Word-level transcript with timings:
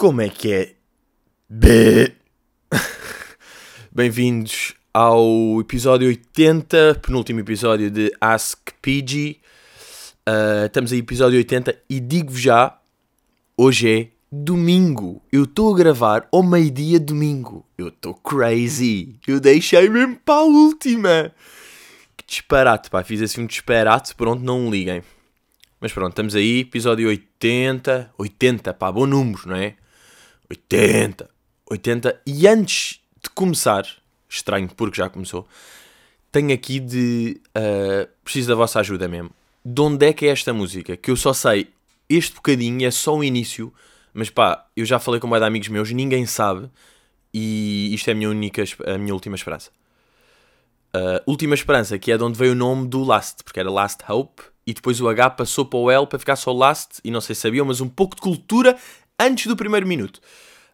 Como 0.00 0.22
é 0.22 0.30
que 0.30 0.50
é? 0.50 0.72
Bem-vindos 3.92 4.74
ao 4.94 5.60
episódio 5.60 6.08
80, 6.08 7.02
penúltimo 7.06 7.40
episódio 7.40 7.90
de 7.90 8.10
Ask 8.18 8.70
PG. 8.80 9.36
Uh, 10.26 10.64
estamos 10.64 10.92
aí, 10.92 11.00
episódio 11.00 11.36
80, 11.36 11.82
e 11.86 12.00
digo-vos 12.00 12.40
já: 12.40 12.78
hoje 13.54 13.90
é 13.90 14.08
domingo. 14.32 15.20
Eu 15.30 15.44
estou 15.44 15.74
a 15.74 15.76
gravar 15.76 16.26
ao 16.32 16.42
meio-dia 16.42 16.98
domingo. 16.98 17.66
Eu 17.76 17.88
estou 17.88 18.14
crazy. 18.14 19.16
Eu 19.26 19.38
deixei 19.38 19.86
mesmo 19.90 20.16
para 20.24 20.36
a 20.36 20.44
última. 20.44 21.30
Que 22.16 22.24
disparate, 22.26 22.88
pá. 22.88 23.04
Fiz 23.04 23.20
assim 23.20 23.42
um 23.42 23.46
disparate. 23.46 24.14
Pronto, 24.14 24.42
não 24.42 24.70
liguem. 24.70 25.02
Mas 25.78 25.92
pronto, 25.92 26.12
estamos 26.12 26.34
aí, 26.34 26.60
episódio 26.60 27.06
80. 27.06 28.14
80, 28.16 28.72
pá, 28.72 28.90
bom 28.90 29.04
número, 29.04 29.46
não 29.46 29.56
é? 29.56 29.76
80. 30.50 31.30
80. 31.70 32.20
E 32.26 32.48
antes 32.48 33.00
de 33.22 33.30
começar, 33.30 33.86
estranho 34.28 34.68
porque 34.68 34.96
já 34.96 35.08
começou, 35.08 35.46
tenho 36.32 36.52
aqui 36.52 36.80
de. 36.80 37.40
Uh, 37.56 38.08
preciso 38.24 38.48
da 38.48 38.54
vossa 38.54 38.80
ajuda 38.80 39.08
mesmo. 39.08 39.30
De 39.64 39.80
onde 39.80 40.06
é 40.06 40.12
que 40.12 40.26
é 40.26 40.30
esta 40.30 40.52
música? 40.52 40.96
Que 40.96 41.10
eu 41.10 41.16
só 41.16 41.32
sei 41.32 41.68
este 42.08 42.34
bocadinho, 42.34 42.84
é 42.86 42.90
só 42.90 43.16
o 43.16 43.22
início, 43.22 43.72
mas 44.12 44.28
pá, 44.28 44.66
eu 44.76 44.84
já 44.84 44.98
falei 44.98 45.20
com 45.20 45.28
mais 45.28 45.40
de 45.40 45.46
amigos 45.46 45.68
meus, 45.68 45.92
ninguém 45.92 46.26
sabe, 46.26 46.68
e 47.32 47.94
isto 47.94 48.08
é 48.08 48.12
a 48.12 48.16
minha 48.16 48.28
única, 48.28 48.64
a 48.86 48.98
minha 48.98 49.14
última 49.14 49.36
esperança. 49.36 49.70
Uh, 50.92 51.22
última 51.24 51.54
esperança, 51.54 51.96
que 52.00 52.10
é 52.10 52.18
de 52.18 52.24
onde 52.24 52.36
veio 52.36 52.50
o 52.50 52.56
nome 52.56 52.88
do 52.88 53.04
Last, 53.04 53.44
porque 53.44 53.60
era 53.60 53.70
Last 53.70 54.02
Hope, 54.08 54.42
e 54.66 54.74
depois 54.74 55.00
o 55.00 55.08
H 55.08 55.30
passou 55.30 55.64
para 55.64 55.78
o 55.78 55.90
L 55.90 56.06
para 56.06 56.18
ficar 56.18 56.34
só 56.34 56.52
Last, 56.52 57.00
e 57.04 57.12
não 57.12 57.20
sei 57.20 57.36
se 57.36 57.42
sabiam, 57.42 57.64
mas 57.64 57.80
um 57.80 57.88
pouco 57.88 58.16
de 58.16 58.22
cultura 58.22 58.76
antes 59.20 59.46
do 59.46 59.56
primeiro 59.56 59.86
minuto. 59.86 60.20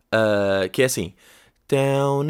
Uh, 0.06 0.70
que 0.70 0.82
é 0.82 0.84
assim. 0.86 1.14
Down. 1.68 2.26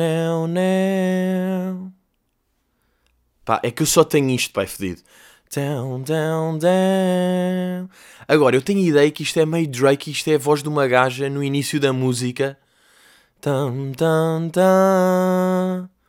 Pá, 3.45 3.61
é 3.62 3.70
que 3.70 3.83
eu 3.83 3.86
só 3.86 4.03
tenho 4.03 4.31
isto, 4.31 4.53
pai, 4.53 4.67
fedido. 4.67 5.03
Down, 5.55 6.03
down. 6.03 6.59
Agora, 8.27 8.56
eu 8.56 8.62
tenho 8.62 8.81
ideia 8.81 9.11
que 9.11 9.22
isto 9.22 9.39
é 9.39 9.47
meio 9.47 9.69
Drake, 9.69 10.11
isto 10.11 10.28
é 10.28 10.34
a 10.34 10.39
voz 10.39 10.62
de 10.62 10.69
uma 10.69 10.87
gaja 10.89 11.31
no 11.31 11.44
início 11.44 11.78
da 11.78 11.92
música. 11.92 12.59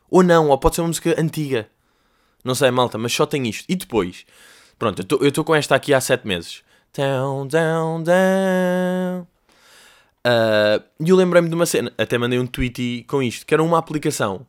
Ou 0.10 0.24
não, 0.24 0.50
ou 0.50 0.58
pode 0.58 0.76
ser 0.76 0.82
uma 0.82 0.88
música 0.88 1.16
antiga. 1.22 1.70
Não 2.44 2.56
sei, 2.56 2.72
malta, 2.72 2.98
mas 2.98 3.14
só 3.14 3.26
tenho 3.26 3.46
isto. 3.46 3.66
E 3.70 3.76
depois, 3.76 4.26
pronto, 4.80 5.06
eu 5.22 5.28
estou 5.28 5.44
com 5.44 5.54
esta 5.54 5.76
aqui 5.76 5.94
há 5.94 6.02
7 6.02 6.26
meses. 6.26 6.64
Down, 6.96 7.48
down, 7.48 8.02
down. 8.04 9.28
Uh, 10.28 10.84
e 11.00 11.10
eu 11.10 11.16
lembrei-me 11.16 11.48
de 11.48 11.56
uma 11.56 11.66
cena, 11.66 11.94
até 11.98 12.18
mandei 12.18 12.38
um 12.38 12.46
tweet 12.46 13.06
com 13.08 13.24
isto, 13.24 13.46
que 13.46 13.54
era 13.54 13.64
uma 13.64 13.78
aplicação 13.78 14.46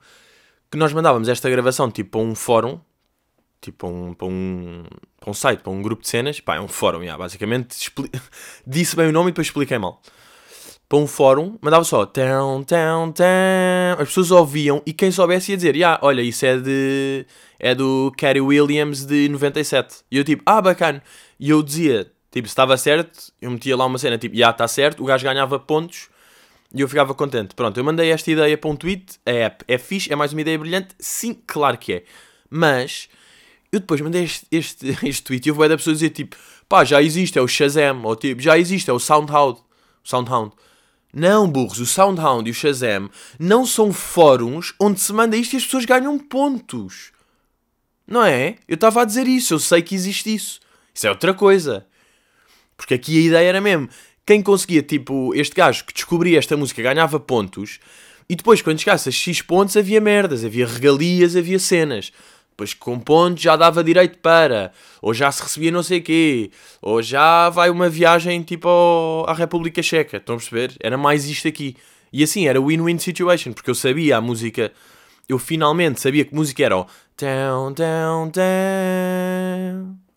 que 0.68 0.76
nós 0.76 0.92
mandávamos 0.92 1.28
esta 1.28 1.48
gravação 1.48 1.88
tipo 1.88 2.10
para 2.10 2.20
um 2.20 2.34
fórum, 2.34 2.80
tipo 3.60 3.86
um, 3.86 4.12
para 4.12 4.26
um, 4.26 4.82
para 5.20 5.30
um 5.30 5.34
site, 5.34 5.60
para 5.60 5.70
um 5.70 5.80
grupo 5.80 6.02
de 6.02 6.08
cenas, 6.08 6.40
pá, 6.40 6.56
é 6.56 6.60
um 6.60 6.66
fórum, 6.66 7.04
já, 7.04 7.16
basicamente 7.16 7.92
disse 8.66 8.96
bem 8.96 9.08
o 9.08 9.12
nome 9.12 9.28
e 9.28 9.32
depois 9.32 9.46
expliquei 9.46 9.78
mal. 9.78 10.02
Para 10.88 10.98
um 10.98 11.06
fórum, 11.06 11.56
mandava 11.60 11.84
só 11.84 12.06
town, 12.06 12.64
town, 12.64 13.12
town. 13.12 14.00
As 14.00 14.08
pessoas 14.08 14.30
ouviam 14.30 14.82
e 14.86 14.92
quem 14.94 15.12
soubesse 15.12 15.50
ia 15.50 15.56
dizer: 15.58 15.76
yeah, 15.76 16.00
olha, 16.02 16.22
isso 16.22 16.46
é 16.46 16.56
de 16.56 17.26
é 17.60 17.74
do 17.74 18.10
Kerry 18.16 18.40
Williams 18.40 19.04
de 19.04 19.28
97. 19.28 19.96
E 20.10 20.16
eu 20.16 20.24
tipo, 20.24 20.42
ah, 20.46 20.62
bacana. 20.62 21.02
E 21.38 21.50
eu 21.50 21.62
dizia, 21.62 22.10
tipo, 22.30 22.46
se 22.48 22.52
estava 22.52 22.76
certo, 22.76 23.32
eu 23.40 23.50
metia 23.50 23.76
lá 23.76 23.86
uma 23.86 23.98
cena, 23.98 24.18
tipo, 24.18 24.34
já 24.34 24.40
yeah, 24.40 24.54
está 24.54 24.68
certo, 24.68 25.02
o 25.02 25.06
gajo 25.06 25.24
ganhava 25.24 25.58
pontos 25.58 26.08
e 26.74 26.80
eu 26.80 26.88
ficava 26.88 27.14
contente. 27.14 27.54
Pronto, 27.54 27.78
eu 27.78 27.84
mandei 27.84 28.10
esta 28.10 28.30
ideia 28.30 28.56
para 28.56 28.70
um 28.70 28.76
tweet, 28.76 29.18
a 29.24 29.30
app 29.30 29.64
é 29.66 29.78
fixe, 29.78 30.12
é 30.12 30.16
mais 30.16 30.32
uma 30.32 30.40
ideia 30.40 30.58
brilhante? 30.58 30.94
Sim, 30.98 31.34
claro 31.46 31.78
que 31.78 31.92
é. 31.92 32.04
Mas 32.50 33.08
eu 33.72 33.80
depois 33.80 34.00
mandei 34.00 34.24
este, 34.24 34.46
este, 34.50 34.86
este 35.06 35.22
tweet 35.22 35.48
e 35.48 35.52
vou 35.52 35.68
da 35.68 35.76
pessoa 35.76 35.94
dizer 35.94 36.10
tipo, 36.10 36.36
pá, 36.68 36.84
já 36.84 37.02
existe, 37.02 37.38
é 37.38 37.42
o 37.42 37.48
Shazam, 37.48 38.02
ou 38.04 38.16
tipo, 38.16 38.40
já 38.40 38.58
existe, 38.58 38.90
é 38.90 38.92
o 38.92 38.98
Soundhound. 38.98 39.60
Soundhound. 40.04 40.52
Não, 41.12 41.48
burros, 41.48 41.78
o 41.78 41.86
Soundhound 41.86 42.48
e 42.48 42.52
o 42.52 42.54
Shazam 42.54 43.10
não 43.38 43.64
são 43.64 43.92
fóruns 43.92 44.74
onde 44.78 45.00
se 45.00 45.12
manda 45.12 45.36
isto 45.36 45.54
e 45.54 45.56
as 45.56 45.64
pessoas 45.64 45.84
ganham 45.86 46.18
pontos. 46.18 47.12
Não 48.06 48.24
é? 48.24 48.56
Eu 48.66 48.74
estava 48.74 49.02
a 49.02 49.04
dizer 49.04 49.26
isso, 49.26 49.54
eu 49.54 49.58
sei 49.58 49.82
que 49.82 49.94
existe 49.94 50.34
isso. 50.34 50.60
Isso 50.94 51.06
é 51.06 51.10
outra 51.10 51.34
coisa. 51.34 51.86
Porque 52.78 52.94
aqui 52.94 53.18
a 53.18 53.26
ideia 53.26 53.48
era 53.48 53.60
mesmo, 53.60 53.90
quem 54.24 54.40
conseguia, 54.40 54.82
tipo, 54.82 55.34
este 55.34 55.54
gajo 55.54 55.84
que 55.84 55.92
descobria 55.92 56.38
esta 56.38 56.56
música 56.56 56.80
ganhava 56.80 57.20
pontos, 57.20 57.78
e 58.28 58.36
depois, 58.36 58.60
quando 58.60 58.78
chegasse 58.78 59.08
a 59.08 59.12
X 59.12 59.40
pontos, 59.40 59.76
havia 59.76 60.00
merdas, 60.00 60.44
havia 60.44 60.66
regalias, 60.66 61.34
havia 61.34 61.58
cenas. 61.58 62.12
Depois, 62.50 62.74
com 62.74 62.98
pontos, 63.00 63.42
já 63.42 63.56
dava 63.56 63.82
direito 63.82 64.18
para, 64.18 64.72
ou 65.00 65.14
já 65.14 65.32
se 65.32 65.42
recebia 65.42 65.70
não 65.70 65.82
sei 65.82 66.00
quê, 66.00 66.50
ou 66.82 67.02
já 67.02 67.48
vai 67.48 67.70
uma 67.70 67.88
viagem, 67.88 68.42
tipo, 68.42 69.24
à 69.26 69.32
República 69.32 69.82
Checa. 69.82 70.18
Estão 70.18 70.34
a 70.34 70.38
perceber? 70.38 70.74
Era 70.80 70.98
mais 70.98 71.26
isto 71.26 71.48
aqui. 71.48 71.74
E 72.12 72.22
assim, 72.22 72.46
era 72.46 72.60
win-win 72.60 72.98
situation, 72.98 73.52
porque 73.52 73.70
eu 73.70 73.74
sabia 73.74 74.18
a 74.18 74.20
música, 74.20 74.72
eu 75.28 75.38
finalmente 75.38 76.00
sabia 76.00 76.24
que 76.24 76.34
música 76.34 76.64
era 76.64 76.76
o 76.76 76.86
down, 77.16 77.72
down, 77.72 78.30
down. 78.30 80.07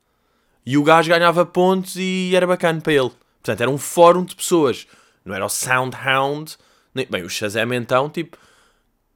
E 0.65 0.77
o 0.77 0.83
gajo 0.83 1.09
ganhava 1.09 1.45
pontos 1.45 1.95
e 1.95 2.31
era 2.35 2.45
bacana 2.45 2.81
para 2.81 2.93
ele. 2.93 3.11
Portanto, 3.41 3.61
era 3.61 3.69
um 3.69 3.77
fórum 3.77 4.23
de 4.23 4.35
pessoas. 4.35 4.87
Não 5.25 5.33
era 5.33 5.45
o 5.45 5.49
Soundhound. 5.49 6.57
Nem... 6.93 7.07
Bem, 7.07 7.23
o 7.23 7.29
Shazam 7.29 7.73
então, 7.73 8.09
tipo... 8.09 8.37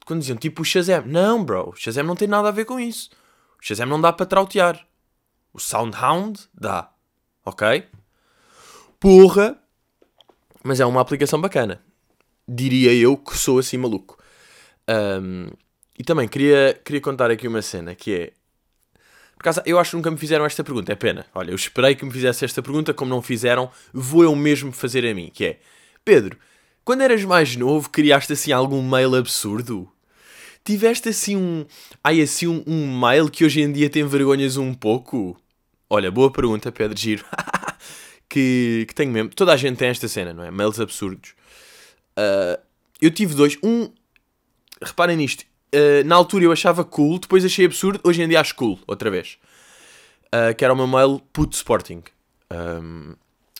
Quando 0.04 0.20
diziam, 0.20 0.36
tipo, 0.36 0.62
o 0.62 0.64
Shazam. 0.64 1.04
Não, 1.06 1.44
bro. 1.44 1.70
O 1.70 1.76
Shazam 1.76 2.04
não 2.04 2.16
tem 2.16 2.28
nada 2.28 2.48
a 2.48 2.52
ver 2.52 2.64
com 2.64 2.78
isso. 2.78 3.10
O 3.60 3.64
Shazam 3.64 3.86
não 3.86 4.00
dá 4.00 4.12
para 4.12 4.26
trautear. 4.26 4.86
O 5.52 5.58
Soundhound 5.58 6.40
dá. 6.52 6.90
Ok? 7.44 7.86
Porra! 8.98 9.56
Mas 10.62 10.80
é 10.80 10.86
uma 10.86 11.00
aplicação 11.00 11.40
bacana. 11.40 11.80
Diria 12.48 12.92
eu 12.92 13.16
que 13.16 13.36
sou 13.36 13.58
assim 13.58 13.76
maluco. 13.76 14.18
Um, 14.88 15.48
e 15.98 16.04
também 16.04 16.28
queria, 16.28 16.80
queria 16.84 17.00
contar 17.00 17.30
aqui 17.30 17.48
uma 17.48 17.62
cena 17.62 17.94
que 17.94 18.14
é 18.14 18.32
por 19.36 19.42
causa, 19.42 19.62
eu 19.66 19.78
acho 19.78 19.90
que 19.90 19.96
nunca 19.96 20.10
me 20.10 20.16
fizeram 20.16 20.46
esta 20.46 20.64
pergunta, 20.64 20.90
é 20.92 20.94
pena. 20.94 21.26
Olha, 21.34 21.50
eu 21.50 21.54
esperei 21.54 21.94
que 21.94 22.04
me 22.04 22.10
fizesse 22.10 22.44
esta 22.44 22.62
pergunta, 22.62 22.94
como 22.94 23.10
não 23.10 23.20
fizeram, 23.20 23.70
vou 23.92 24.24
eu 24.24 24.34
mesmo 24.34 24.72
fazer 24.72 25.06
a 25.06 25.14
mim, 25.14 25.30
que 25.32 25.44
é... 25.44 25.60
Pedro, 26.02 26.38
quando 26.82 27.02
eras 27.02 27.22
mais 27.22 27.54
novo, 27.54 27.90
criaste 27.90 28.32
assim 28.32 28.50
algum 28.50 28.80
mail 28.80 29.14
absurdo? 29.14 29.90
Tiveste 30.64 31.10
assim 31.10 31.36
um... 31.36 31.66
Ai, 32.02 32.22
assim 32.22 32.46
um, 32.46 32.64
um 32.66 32.98
mail 32.98 33.30
que 33.30 33.44
hoje 33.44 33.60
em 33.60 33.70
dia 33.70 33.90
tem 33.90 34.06
vergonhas 34.06 34.56
um 34.56 34.72
pouco? 34.72 35.36
Olha, 35.88 36.10
boa 36.10 36.32
pergunta, 36.32 36.72
Pedro 36.72 36.98
Giro. 36.98 37.24
que, 38.28 38.86
que 38.88 38.94
tenho 38.94 39.12
mesmo... 39.12 39.28
Toda 39.30 39.52
a 39.52 39.56
gente 39.56 39.76
tem 39.76 39.88
esta 39.88 40.08
cena, 40.08 40.32
não 40.32 40.44
é? 40.44 40.50
Mails 40.50 40.80
absurdos. 40.80 41.34
Uh, 42.18 42.58
eu 43.02 43.10
tive 43.10 43.34
dois. 43.34 43.58
Um... 43.62 43.90
Reparem 44.82 45.16
nisto 45.16 45.44
uh, 45.74 46.06
na 46.06 46.14
altura 46.14 46.44
eu 46.44 46.52
achava 46.52 46.84
cool, 46.84 47.18
depois 47.18 47.44
achei 47.44 47.66
absurdo, 47.66 48.00
hoje 48.04 48.22
em 48.22 48.28
dia 48.28 48.40
acho 48.40 48.54
cool, 48.54 48.78
outra 48.86 49.10
vez. 49.10 49.38
Uh, 50.26 50.54
que 50.56 50.64
era 50.64 50.72
o 50.72 50.76
meu 50.76 50.86
mail 50.86 51.20
puto 51.32 51.54
Sporting. 51.54 52.02
Um, 52.52 53.14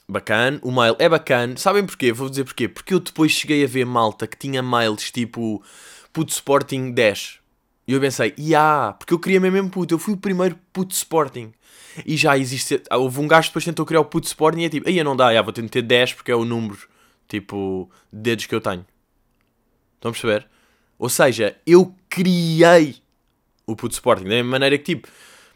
bacana, 0.09 0.59
o 0.63 0.71
mail 0.71 0.97
é 0.99 1.09
bacana. 1.09 1.57
Sabem 1.57 1.85
porquê? 1.85 2.13
Vou 2.13 2.29
dizer 2.29 2.45
porquê. 2.45 2.69
Porque 2.69 2.95
eu 2.95 3.01
depois 3.01 3.33
cheguei 3.33 3.65
a 3.65 3.67
ver 3.67 3.85
malta 3.85 4.27
que 4.27 4.37
tinha 4.37 4.63
mails 4.63 5.11
tipo 5.11 5.63
puto 6.13 6.33
Sporting 6.33 6.93
10. 6.93 7.41
E 7.87 7.93
eu 7.93 8.01
pensei, 8.01 8.35
yeah, 8.39 8.93
porque 8.95 9.15
eu 9.15 9.19
queria 9.19 9.39
mesmo 9.39 9.71
puto, 9.71 9.95
eu 9.95 9.99
fui 9.99 10.15
o 10.15 10.17
primeiro 10.17 10.59
puto 10.73 10.93
Sporting. 10.95 11.53
E 12.05 12.17
já 12.17 12.37
existe, 12.37 12.83
houve 12.91 13.21
um 13.21 13.29
gajo 13.29 13.49
que 13.49 13.51
depois 13.53 13.65
tentou 13.65 13.87
criar 13.87 14.01
o 14.01 14.05
puto 14.05 14.27
Sporting 14.27 14.61
e 14.61 14.65
é 14.65 14.69
tipo, 14.69 14.89
aí 14.89 15.03
não 15.05 15.17
dá, 15.17 15.33
já, 15.33 15.41
vou 15.41 15.53
ter 15.53 15.63
de 15.63 15.69
ter 15.69 15.83
10 15.83 16.15
porque 16.15 16.33
é 16.33 16.35
o 16.35 16.45
número, 16.45 16.79
tipo, 17.29 17.89
de 18.13 18.21
dedos 18.21 18.47
que 18.47 18.55
eu 18.55 18.61
tenho. 18.61 18.85
Estão 19.95 20.11
a 20.11 20.13
perceber? 20.13 20.49
Ou 20.99 21.09
seja, 21.09 21.57
eu 21.67 21.95
criei 22.09 22.97
o 23.67 23.75
puto 23.75 23.95
Sporting. 23.95 24.25
Da 24.25 24.31
mesma 24.31 24.51
maneira 24.51 24.79
que, 24.79 24.95
tipo, 24.95 25.09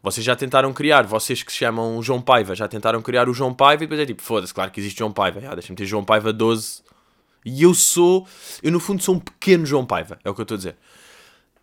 vocês 0.02 0.24
já 0.24 0.34
tentaram 0.34 0.72
criar, 0.72 1.06
vocês 1.06 1.42
que 1.42 1.52
se 1.52 1.58
chamam 1.58 2.02
João 2.02 2.20
Paiva, 2.20 2.54
já 2.54 2.66
tentaram 2.66 3.02
criar 3.02 3.28
o 3.28 3.34
João 3.34 3.54
Paiva 3.54 3.84
e 3.84 3.86
depois 3.86 4.00
é 4.00 4.06
tipo, 4.06 4.22
foda-se, 4.22 4.52
claro 4.52 4.70
que 4.70 4.80
existe 4.80 4.98
João 4.98 5.12
Paiva. 5.12 5.40
Ah, 5.46 5.54
Deixa-me 5.54 5.76
ter 5.76 5.86
João 5.86 6.04
Paiva 6.04 6.32
12. 6.32 6.82
E 7.44 7.62
eu 7.62 7.72
sou, 7.72 8.26
eu 8.62 8.70
no 8.70 8.80
fundo 8.80 9.02
sou 9.02 9.14
um 9.14 9.18
pequeno 9.18 9.64
João 9.64 9.86
Paiva, 9.86 10.18
é 10.24 10.30
o 10.30 10.34
que 10.34 10.40
eu 10.40 10.42
estou 10.42 10.56
a 10.56 10.58
dizer. 10.58 10.76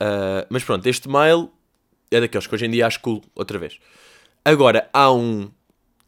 Uh, 0.01 0.45
mas 0.50 0.63
pronto, 0.63 0.85
este 0.88 1.07
mail 1.07 1.51
é 2.09 2.19
daqueles 2.19 2.47
que 2.47 2.56
hoje 2.56 2.65
em 2.65 2.71
dia 2.71 2.88
acho 2.88 3.00
cool, 3.01 3.23
outra 3.35 3.59
vez. 3.59 3.77
Agora, 4.44 4.89
há 4.94 5.12
um 5.12 5.51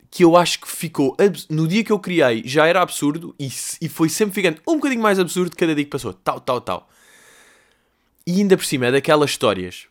que 0.10 0.24
eu 0.24 0.36
acho 0.36 0.62
que 0.62 0.68
ficou. 0.68 1.16
No 1.50 1.68
dia 1.68 1.84
que 1.84 1.92
eu 1.92 2.00
criei 2.00 2.42
já 2.46 2.66
era 2.66 2.82
absurdo 2.82 3.36
e, 3.40 3.48
e 3.82 3.90
foi 3.90 4.10
sempre 4.10 4.34
ficando 4.34 4.60
um 4.68 4.76
bocadinho 4.76 5.02
mais 5.02 5.20
absurdo 5.20 5.56
cada 5.56 5.76
dia 5.76 5.84
que 5.84 5.92
passou. 5.92 6.14
Tal, 6.14 6.40
tal, 6.40 6.62
tal. 6.62 6.90
E 8.30 8.42
ainda 8.42 8.56
por 8.56 8.64
cima 8.64 8.86
é 8.86 8.92
daquelas 8.92 9.32
histórias. 9.32 9.88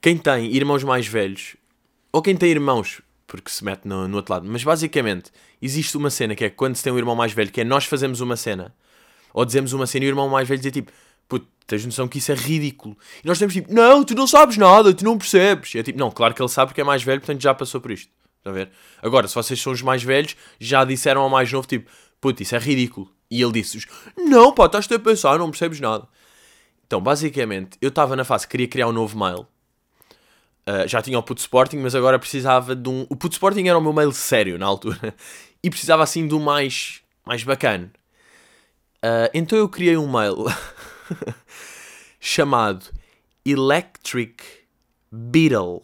Quem 0.00 0.16
tem 0.16 0.50
irmãos 0.50 0.82
mais 0.82 1.06
velhos, 1.06 1.56
ou 2.10 2.22
quem 2.22 2.34
tem 2.34 2.48
irmãos, 2.48 3.02
porque 3.26 3.50
se 3.50 3.62
mete 3.62 3.84
no, 3.84 4.08
no 4.08 4.16
outro 4.16 4.32
lado, 4.32 4.48
mas 4.48 4.64
basicamente 4.64 5.30
existe 5.60 5.94
uma 5.94 6.08
cena 6.08 6.34
que 6.34 6.42
é 6.46 6.48
quando 6.48 6.74
se 6.74 6.82
tem 6.82 6.90
um 6.90 6.96
irmão 6.96 7.14
mais 7.14 7.34
velho, 7.34 7.52
que 7.52 7.60
é 7.60 7.64
nós 7.64 7.84
fazemos 7.84 8.22
uma 8.22 8.34
cena, 8.34 8.74
Ou 9.34 9.44
dizemos 9.44 9.74
uma 9.74 9.86
cena 9.86 10.06
e 10.06 10.08
o 10.08 10.12
irmão 10.12 10.26
mais 10.26 10.48
velho 10.48 10.58
dizer 10.58 10.70
tipo, 10.70 10.90
puto, 11.28 11.46
tens 11.66 11.84
noção 11.84 12.08
que 12.08 12.16
isso 12.16 12.32
é 12.32 12.34
ridículo. 12.34 12.96
E 13.22 13.28
nós 13.28 13.38
temos 13.38 13.52
tipo, 13.52 13.70
não, 13.70 14.02
tu 14.02 14.14
não 14.14 14.26
sabes 14.26 14.56
nada, 14.56 14.94
tu 14.94 15.04
não 15.04 15.18
percebes. 15.18 15.74
E 15.74 15.78
é 15.78 15.82
tipo, 15.82 15.98
não, 15.98 16.10
claro 16.10 16.32
que 16.32 16.40
ele 16.40 16.48
sabe 16.48 16.70
porque 16.70 16.80
é 16.80 16.84
mais 16.84 17.02
velho, 17.02 17.20
portanto 17.20 17.42
já 17.42 17.52
passou 17.52 17.78
por 17.78 17.90
isto. 17.90 18.10
Estão 18.38 18.54
a 18.54 18.56
ver? 18.56 18.70
Agora, 19.02 19.28
se 19.28 19.34
vocês 19.34 19.60
são 19.60 19.74
os 19.74 19.82
mais 19.82 20.02
velhos, 20.02 20.34
já 20.58 20.82
disseram 20.82 21.20
ao 21.20 21.28
mais 21.28 21.52
novo 21.52 21.68
tipo, 21.68 21.90
puto, 22.22 22.42
isso 22.42 22.56
é 22.56 22.58
ridículo. 22.58 23.12
E 23.30 23.42
ele 23.42 23.52
disse 23.52 23.86
não 24.16 24.54
pá, 24.54 24.64
estás-te 24.64 24.94
a 24.94 24.98
pensar, 24.98 25.38
não 25.38 25.50
percebes 25.50 25.78
nada. 25.78 26.08
Então, 26.86 27.00
basicamente, 27.00 27.76
eu 27.80 27.88
estava 27.88 28.14
na 28.14 28.24
fase 28.24 28.46
que 28.46 28.52
queria 28.52 28.68
criar 28.68 28.88
um 28.88 28.92
novo 28.92 29.18
mail. 29.18 29.46
Uh, 30.68 30.86
já 30.86 31.02
tinha 31.02 31.18
o 31.18 31.22
Put 31.22 31.40
Sporting, 31.40 31.78
mas 31.78 31.94
agora 31.94 32.18
precisava 32.18 32.74
de 32.74 32.88
um. 32.88 33.06
O 33.08 33.16
Put 33.16 33.34
Sporting 33.34 33.66
era 33.66 33.78
o 33.78 33.80
meu 33.80 33.92
mail 33.92 34.12
sério 34.12 34.58
na 34.58 34.66
altura. 34.66 35.14
e 35.62 35.70
precisava 35.70 36.02
assim 36.02 36.32
um 36.32 36.38
mais, 36.38 37.02
mais 37.24 37.42
bacana. 37.42 37.90
Uh, 38.98 39.30
então 39.34 39.58
eu 39.58 39.68
criei 39.68 39.96
um 39.96 40.10
mail 40.10 40.44
chamado 42.20 42.86
Electric 43.44 44.44
Beetle. 45.10 45.82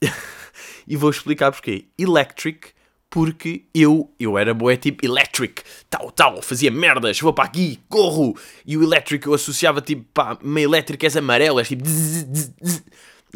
e 0.88 0.96
vou 0.96 1.10
explicar 1.10 1.52
porquê. 1.52 1.86
Electric, 1.98 2.72
porque 3.12 3.66
eu, 3.74 4.10
eu 4.18 4.38
era 4.38 4.54
boé 4.54 4.74
tipo 4.74 5.04
electric, 5.04 5.62
tal, 5.90 6.10
tal, 6.10 6.40
fazia 6.40 6.70
merdas, 6.70 7.20
vou 7.20 7.30
para 7.30 7.44
aqui, 7.44 7.78
corro. 7.86 8.34
E 8.66 8.74
o 8.74 8.82
electric 8.82 9.26
eu 9.26 9.34
associava 9.34 9.82
tipo, 9.82 10.02
pá, 10.14 10.38
meio 10.42 10.70
elétrico 10.70 11.04
és 11.04 11.14
amarelo, 11.14 11.58
és 11.58 11.68
tipo. 11.68 11.84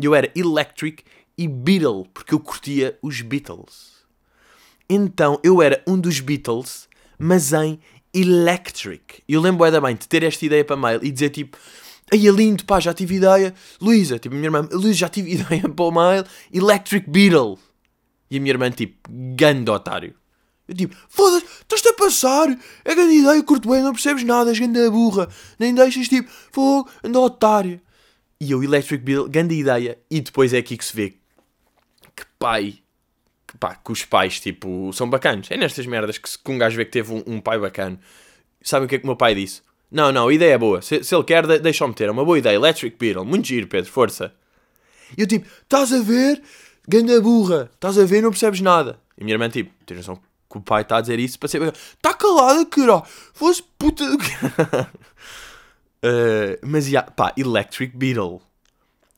E 0.00 0.04
eu 0.04 0.14
era 0.14 0.32
electric 0.34 1.04
e 1.36 1.46
Beatle, 1.46 2.06
porque 2.14 2.32
eu 2.32 2.40
curtia 2.40 2.98
os 3.02 3.20
Beatles. 3.20 3.96
Então 4.88 5.38
eu 5.44 5.60
era 5.60 5.82
um 5.86 5.98
dos 6.00 6.20
Beatles, 6.20 6.88
mas 7.18 7.52
em 7.52 7.78
electric. 8.14 9.22
E 9.28 9.34
eu 9.34 9.42
lembro 9.42 9.62
ainda 9.62 9.78
bem 9.78 9.94
de 9.94 10.08
ter 10.08 10.22
esta 10.22 10.46
ideia 10.46 10.64
para 10.64 10.76
mail 10.76 11.00
e 11.02 11.10
dizer 11.10 11.28
tipo. 11.28 11.58
Aí 12.10 12.26
é 12.26 12.30
lindo, 12.30 12.64
pá, 12.64 12.80
já 12.80 12.94
tive 12.94 13.16
ideia. 13.16 13.52
Luísa, 13.78 14.18
tipo, 14.18 14.34
minha 14.34 14.46
irmã, 14.46 14.66
Luísa, 14.72 14.94
já 14.94 15.08
tive 15.10 15.32
ideia 15.36 15.68
para 15.68 15.84
o 15.84 15.90
mail. 15.90 16.24
Electric 16.50 17.10
Beetle. 17.10 17.58
E 18.30 18.38
a 18.38 18.40
minha 18.40 18.52
irmã, 18.52 18.70
tipo, 18.70 18.96
ganda 19.08 19.72
otário. 19.72 20.14
Eu 20.68 20.74
tipo, 20.74 20.96
foda-se, 21.08 21.46
estás-te 21.60 21.88
a 21.88 21.94
passar. 21.94 22.58
É 22.84 22.94
grande 22.94 23.14
ideia, 23.14 23.42
curto 23.42 23.68
bem, 23.68 23.82
não 23.82 23.92
percebes 23.92 24.24
nada, 24.24 24.50
és 24.50 24.58
grande 24.58 24.90
burra. 24.90 25.28
Nem 25.58 25.74
deixas, 25.74 26.08
tipo, 26.08 26.28
fogo, 26.50 26.90
anda 27.04 27.20
otário. 27.20 27.80
E 28.40 28.50
eu, 28.50 28.62
Electric 28.62 29.02
Beetle, 29.02 29.28
grande 29.28 29.54
ideia. 29.54 29.98
E 30.10 30.20
depois 30.20 30.52
é 30.52 30.58
aqui 30.58 30.76
que 30.76 30.84
se 30.84 30.94
vê 30.94 31.14
que 32.14 32.24
pai, 32.38 32.78
que 33.46 33.58
pá, 33.58 33.74
que 33.74 33.92
os 33.92 34.04
pais, 34.04 34.40
tipo, 34.40 34.90
são 34.92 35.08
bacanos. 35.08 35.50
É 35.50 35.56
nestas 35.56 35.86
merdas 35.86 36.18
que, 36.18 36.28
que 36.38 36.50
um 36.50 36.58
gajo 36.58 36.76
vê 36.76 36.84
que 36.84 36.90
teve 36.90 37.12
um, 37.12 37.22
um 37.26 37.40
pai 37.40 37.58
bacana. 37.58 38.00
Sabem 38.62 38.86
o 38.86 38.88
que 38.88 38.96
é 38.96 38.98
que 38.98 39.04
o 39.04 39.06
meu 39.06 39.16
pai 39.16 39.34
disse? 39.34 39.62
Não, 39.90 40.10
não, 40.10 40.28
a 40.28 40.34
ideia 40.34 40.54
é 40.54 40.58
boa. 40.58 40.82
Se, 40.82 41.04
se 41.04 41.14
ele 41.14 41.24
quer, 41.24 41.46
deixa-o 41.60 41.88
meter. 41.88 42.08
É 42.08 42.10
uma 42.10 42.24
boa 42.24 42.38
ideia. 42.38 42.56
Electric 42.56 42.96
Beetle. 42.96 43.24
Muito 43.24 43.46
giro, 43.46 43.68
Pedro. 43.68 43.90
Força. 43.90 44.34
E 45.16 45.20
eu 45.20 45.26
tipo, 45.26 45.46
estás 45.62 45.92
a 45.92 46.00
ver? 46.00 46.42
Ganda 46.88 47.20
burra. 47.20 47.70
Estás 47.74 47.98
a 47.98 48.04
ver? 48.04 48.22
Não 48.22 48.30
percebes 48.30 48.60
nada. 48.60 49.00
E 49.18 49.24
minha 49.24 49.34
irmã 49.34 49.48
tipo, 49.48 49.72
tens 49.84 49.96
noção 49.96 50.20
que 50.50 50.58
o 50.58 50.60
pai 50.60 50.82
está 50.82 50.98
a 50.98 51.00
dizer 51.00 51.18
isso 51.18 51.38
para 51.38 51.48
ser... 51.48 51.62
Está 51.62 52.14
calada, 52.14 52.64
cara. 52.66 53.02
Fosse 53.34 53.62
puta 53.78 54.04
do 54.08 54.16
uh, 54.16 54.18
Mas, 56.66 56.86
yeah, 56.86 57.10
pá, 57.10 57.32
Electric 57.36 57.96
Beetle. 57.96 58.40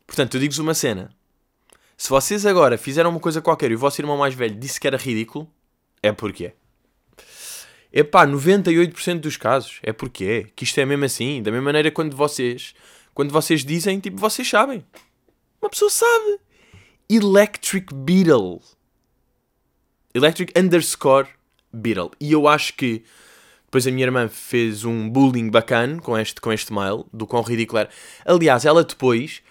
Portanto, 0.06 0.34
eu 0.34 0.40
digo-vos 0.40 0.58
uma 0.58 0.74
cena. 0.74 1.10
Se 1.96 2.08
vocês 2.08 2.46
agora 2.46 2.78
fizeram 2.78 3.10
uma 3.10 3.20
coisa 3.20 3.42
qualquer 3.42 3.70
e 3.70 3.74
o 3.74 3.78
vosso 3.78 4.00
irmão 4.00 4.16
mais 4.16 4.34
velho 4.34 4.54
disse 4.54 4.80
que 4.80 4.86
era 4.86 4.96
ridículo, 4.96 5.50
é 6.02 6.12
porque 6.12 6.46
é. 6.46 6.54
Epá, 7.92 8.26
98% 8.26 9.20
dos 9.20 9.36
casos 9.36 9.80
é 9.82 9.92
porque 9.92 10.24
é. 10.24 10.42
Que 10.54 10.64
isto 10.64 10.78
é 10.78 10.86
mesmo 10.86 11.04
assim. 11.04 11.42
Da 11.42 11.50
mesma 11.50 11.66
maneira 11.66 11.90
quando 11.90 12.16
vocês, 12.16 12.74
quando 13.12 13.32
vocês 13.32 13.64
dizem, 13.64 13.98
tipo, 13.98 14.16
vocês 14.18 14.48
sabem. 14.48 14.84
Uma 15.60 15.70
pessoa 15.70 15.90
sabe. 15.90 16.38
Electric 17.10 17.94
Beetle. 17.94 18.60
Electric 20.12 20.52
underscore 20.58 21.26
Beetle. 21.72 22.10
E 22.20 22.32
eu 22.32 22.46
acho 22.46 22.74
que 22.74 23.02
depois 23.64 23.86
a 23.86 23.90
minha 23.90 24.04
irmã 24.04 24.28
fez 24.28 24.84
um 24.84 25.08
bullying 25.08 25.48
bacana 25.48 26.00
com 26.02 26.18
este, 26.18 26.38
com 26.38 26.52
este 26.52 26.70
mail, 26.70 27.06
do 27.10 27.26
quão 27.26 27.42
ridículo 27.42 27.78
era. 27.80 27.90
Aliás, 28.26 28.66
ela 28.66 28.84
depois 28.84 29.42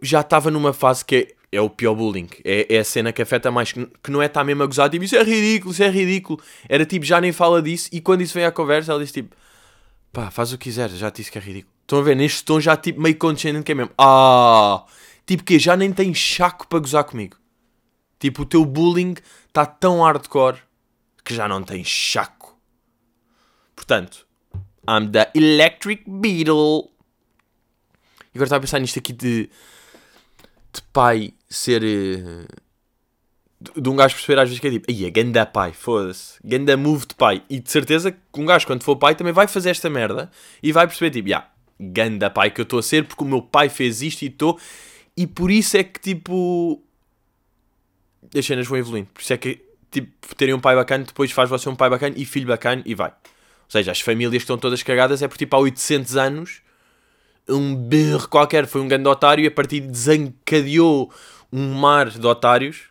já 0.00 0.20
estava 0.20 0.50
numa 0.50 0.72
fase 0.72 1.04
que 1.04 1.34
é 1.52 1.60
o 1.60 1.68
pior 1.68 1.94
bullying. 1.94 2.28
É, 2.42 2.74
é 2.76 2.78
a 2.78 2.84
cena 2.84 3.12
que 3.12 3.20
afeta 3.20 3.50
mais, 3.50 3.72
que 3.72 4.10
não 4.10 4.22
é 4.22 4.26
estar 4.26 4.42
mesmo 4.42 4.62
a 4.62 4.66
gozar, 4.66 4.88
tipo, 4.88 5.04
isso 5.04 5.16
é 5.16 5.22
ridículo, 5.22 5.72
isso 5.72 5.82
é 5.82 5.90
ridículo. 5.90 6.40
Era 6.68 6.86
tipo, 6.86 7.04
já 7.04 7.20
nem 7.20 7.32
fala 7.32 7.60
disso, 7.60 7.90
e 7.92 8.00
quando 8.00 8.22
isso 8.22 8.32
vem 8.32 8.44
à 8.46 8.52
conversa, 8.52 8.92
ela 8.92 9.00
diz 9.02 9.12
tipo, 9.12 9.36
pá, 10.10 10.30
faz 10.30 10.52
o 10.54 10.58
que 10.58 10.64
quiser, 10.64 10.88
já 10.90 11.10
disse 11.10 11.30
que 11.30 11.36
é 11.36 11.40
ridículo. 11.40 11.72
Estão 11.82 11.98
a 11.98 12.02
ver, 12.02 12.14
neste 12.14 12.44
tom 12.44 12.60
já 12.60 12.76
tipo 12.76 13.00
meio 13.00 13.16
condescendente 13.16 13.64
que 13.64 13.72
é 13.72 13.74
mesmo, 13.74 13.92
ah, 13.98 14.84
tipo 15.28 15.44
que 15.44 15.58
já 15.58 15.76
nem 15.76 15.92
tem 15.92 16.14
chaco 16.14 16.66
para 16.66 16.78
gozar 16.78 17.04
comigo. 17.04 17.36
Tipo, 18.18 18.42
o 18.42 18.46
teu 18.46 18.64
bullying 18.64 19.14
está 19.46 19.66
tão 19.66 20.00
hardcore 20.02 20.56
que 21.22 21.34
já 21.34 21.46
não 21.46 21.62
tem 21.62 21.84
chaco. 21.84 22.58
Portanto, 23.76 24.26
I'm 24.88 25.10
the 25.12 25.30
Electric 25.34 26.02
Beetle. 26.08 26.90
E 28.32 28.38
agora 28.38 28.44
estava 28.44 28.56
a 28.56 28.60
pensar 28.60 28.78
nisto 28.78 28.98
aqui 28.98 29.12
de 29.12 29.50
de 30.72 30.82
pai 30.92 31.34
ser. 31.48 31.82
Uh, 31.82 32.46
de 33.60 33.88
um 33.88 33.96
gajo 33.96 34.14
perceber 34.14 34.40
às 34.40 34.48
vezes 34.48 34.60
que 34.60 34.68
é 34.68 34.70
tipo, 34.70 34.90
é 34.90 35.10
ganda 35.10 35.44
pai, 35.44 35.72
foda-se, 35.72 36.38
ganda 36.44 36.76
move 36.76 37.06
de 37.06 37.14
pai. 37.14 37.42
E 37.50 37.58
de 37.58 37.70
certeza 37.70 38.12
que 38.12 38.40
um 38.40 38.46
gajo, 38.46 38.66
quando 38.66 38.82
for 38.82 38.96
pai, 38.96 39.14
também 39.14 39.32
vai 39.32 39.48
fazer 39.48 39.70
esta 39.70 39.90
merda 39.90 40.30
e 40.62 40.70
vai 40.70 40.86
perceber, 40.86 41.10
tipo, 41.10 41.28
yeah, 41.28 41.50
ganda 41.78 42.30
pai 42.30 42.50
que 42.50 42.60
eu 42.60 42.62
estou 42.62 42.78
a 42.78 42.82
ser 42.82 43.04
porque 43.04 43.22
o 43.22 43.26
meu 43.26 43.42
pai 43.42 43.68
fez 43.68 44.00
isto 44.00 44.22
e 44.22 44.26
estou. 44.26 44.58
E 45.18 45.26
por 45.26 45.50
isso 45.50 45.76
é 45.76 45.82
que, 45.82 45.98
tipo, 45.98 46.80
as 48.32 48.46
cenas 48.46 48.68
vão 48.68 48.78
evoluindo. 48.78 49.08
Por 49.12 49.20
isso 49.20 49.32
é 49.32 49.36
que, 49.36 49.60
tipo, 49.90 50.32
terem 50.36 50.54
um 50.54 50.60
pai 50.60 50.76
bacana 50.76 51.02
depois 51.02 51.32
faz 51.32 51.50
você 51.50 51.68
um 51.68 51.74
pai 51.74 51.90
bacana 51.90 52.14
e 52.16 52.24
filho 52.24 52.46
bacana 52.46 52.82
e 52.86 52.94
vai. 52.94 53.10
Ou 53.10 53.70
seja, 53.70 53.90
as 53.90 54.00
famílias 54.00 54.30
que 54.30 54.44
estão 54.44 54.56
todas 54.56 54.80
cagadas 54.84 55.20
é 55.20 55.26
por 55.26 55.36
tipo 55.36 55.56
há 55.56 55.58
800 55.58 56.16
anos 56.16 56.62
um 57.48 57.74
berro 57.74 58.28
qualquer, 58.28 58.64
foi 58.68 58.80
um 58.80 58.86
grande 58.86 59.08
otário 59.08 59.42
e 59.42 59.48
a 59.48 59.50
partir 59.50 59.80
de 59.80 59.88
desencadeou 59.88 61.12
um 61.52 61.74
mar 61.74 62.10
de 62.10 62.24
otários. 62.24 62.82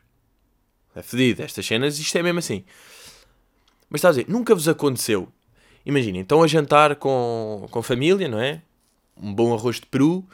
É 0.94 1.02
fedido, 1.02 1.44
estas 1.44 1.66
cenas, 1.66 1.98
isto 1.98 2.18
é 2.18 2.24
mesmo 2.24 2.40
assim. 2.40 2.66
Mas 3.90 4.00
está 4.00 4.10
a 4.10 4.12
dizer, 4.12 4.26
nunca 4.28 4.54
vos 4.54 4.68
aconteceu. 4.68 5.31
Imaginem, 5.86 6.24
estão 6.24 6.44
a 6.44 6.48
jantar 6.48 6.98
com, 6.98 7.68
com 7.72 7.81
família, 7.81 8.28
não 8.28 8.40
é? 8.40 8.62
Um 9.16 9.34
bom 9.34 9.54
arroz 9.54 9.80
de 9.80 9.86
peru. 9.86 10.28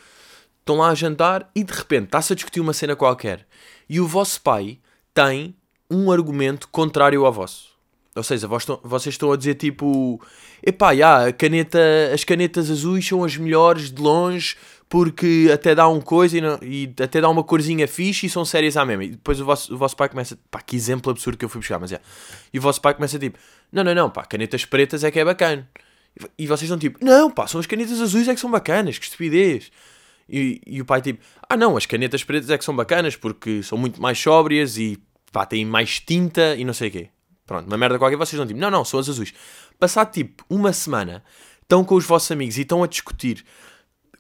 Estão 0.64 0.78
lá 0.78 0.88
a 0.88 0.96
jantar 0.96 1.50
e 1.54 1.62
de 1.62 1.74
repente 1.74 2.06
está-se 2.06 2.32
a 2.32 2.36
discutir 2.38 2.62
uma 2.62 2.72
cena 2.72 2.96
qualquer. 2.96 3.46
E 3.90 4.00
o 4.00 4.08
vosso 4.08 4.40
pai 4.40 4.80
tem 5.14 5.54
um 5.92 6.10
argumento 6.10 6.70
contrário 6.70 7.26
ao 7.26 7.34
vosso. 7.34 7.74
Ou 8.16 8.24
seja, 8.24 8.48
vocês 8.48 9.14
estão 9.14 9.34
a 9.34 9.36
dizer 9.36 9.56
tipo: 9.56 10.22
epá, 10.66 10.96
já, 10.96 11.34
caneta, 11.34 11.80
as 12.14 12.24
canetas 12.24 12.72
azuis 12.72 13.06
são 13.06 13.26
as 13.26 13.36
melhores 13.36 13.92
de 13.92 14.02
longe 14.02 14.56
porque 14.88 15.50
até 15.52 15.76
dá 15.76 15.90
um 15.90 16.00
coisa 16.00 16.38
e, 16.38 16.42
não, 16.42 16.58
e 16.62 16.94
até 17.02 17.20
dá 17.20 17.28
uma 17.28 17.44
corzinha 17.44 17.88
fixe 17.88 18.28
e 18.28 18.30
são 18.30 18.46
sérias 18.46 18.78
à 18.78 18.86
mesma. 18.86 19.04
E 19.04 19.10
depois 19.10 19.42
o 19.42 19.46
vosso, 19.46 19.74
o 19.74 19.78
vosso 19.78 19.98
pai 19.98 20.08
começa, 20.08 20.38
pá, 20.50 20.62
que 20.62 20.78
exemplo 20.78 21.12
absurdo 21.12 21.38
que 21.38 21.44
eu 21.44 21.50
fui 21.50 21.60
buscar, 21.60 21.78
mas 21.78 21.92
é. 21.92 22.00
E 22.54 22.60
o 22.60 22.62
vosso 22.62 22.80
pai 22.80 22.94
começa 22.94 23.20
tipo: 23.20 23.38
não, 23.70 23.84
não, 23.84 23.94
não, 23.94 24.10
pá, 24.10 24.24
canetas 24.24 24.64
pretas 24.64 25.04
é 25.04 25.12
que 25.12 25.20
é 25.20 25.26
bacana. 25.26 25.68
E 26.38 26.46
vocês 26.46 26.70
estão 26.70 26.78
tipo: 26.78 27.04
não, 27.04 27.30
pá, 27.30 27.48
são 27.48 27.60
as 27.60 27.66
canetas 27.66 28.00
azuis 28.00 28.28
é 28.30 28.34
que 28.34 28.40
são 28.40 28.50
bacanas, 28.50 28.98
que 29.00 29.06
estupidez. 29.06 29.72
E, 30.28 30.62
e 30.66 30.82
o 30.82 30.86
pai 30.86 31.02
tipo: 31.02 31.24
ah, 31.50 31.58
não, 31.58 31.78
as 31.78 31.86
canetas 31.86 32.24
pretas 32.24 32.50
é 32.50 32.58
que 32.58 32.66
são 32.66 32.76
bacanas 32.76 33.16
porque 33.16 33.62
são 33.64 33.78
muito 33.78 34.02
mais 34.02 34.20
sóbrias 34.20 34.78
e 34.78 34.98
pá, 35.32 35.46
têm 35.46 35.66
mais 35.66 36.00
tinta 36.00 36.56
e 36.56 36.64
não 36.64 36.74
sei 36.74 36.90
o 36.90 36.92
quê. 36.92 37.10
Pronto, 37.46 37.68
uma 37.68 37.78
merda 37.78 38.00
qualquer, 38.00 38.18
vocês 38.18 38.40
não 38.40 38.48
tipo, 38.48 38.60
não, 38.60 38.72
não, 38.72 38.86
são 38.86 39.00
as 39.00 39.10
azuis. 39.10 39.34
Passado 39.78 40.12
tipo 40.12 40.46
uma 40.50 40.72
semana, 40.72 41.24
estão 41.62 41.84
com 41.84 41.96
os 41.96 42.06
vossos 42.06 42.32
amigos 42.32 42.58
e 42.58 42.62
estão 42.62 42.84
a 42.84 42.88
discutir 42.88 43.46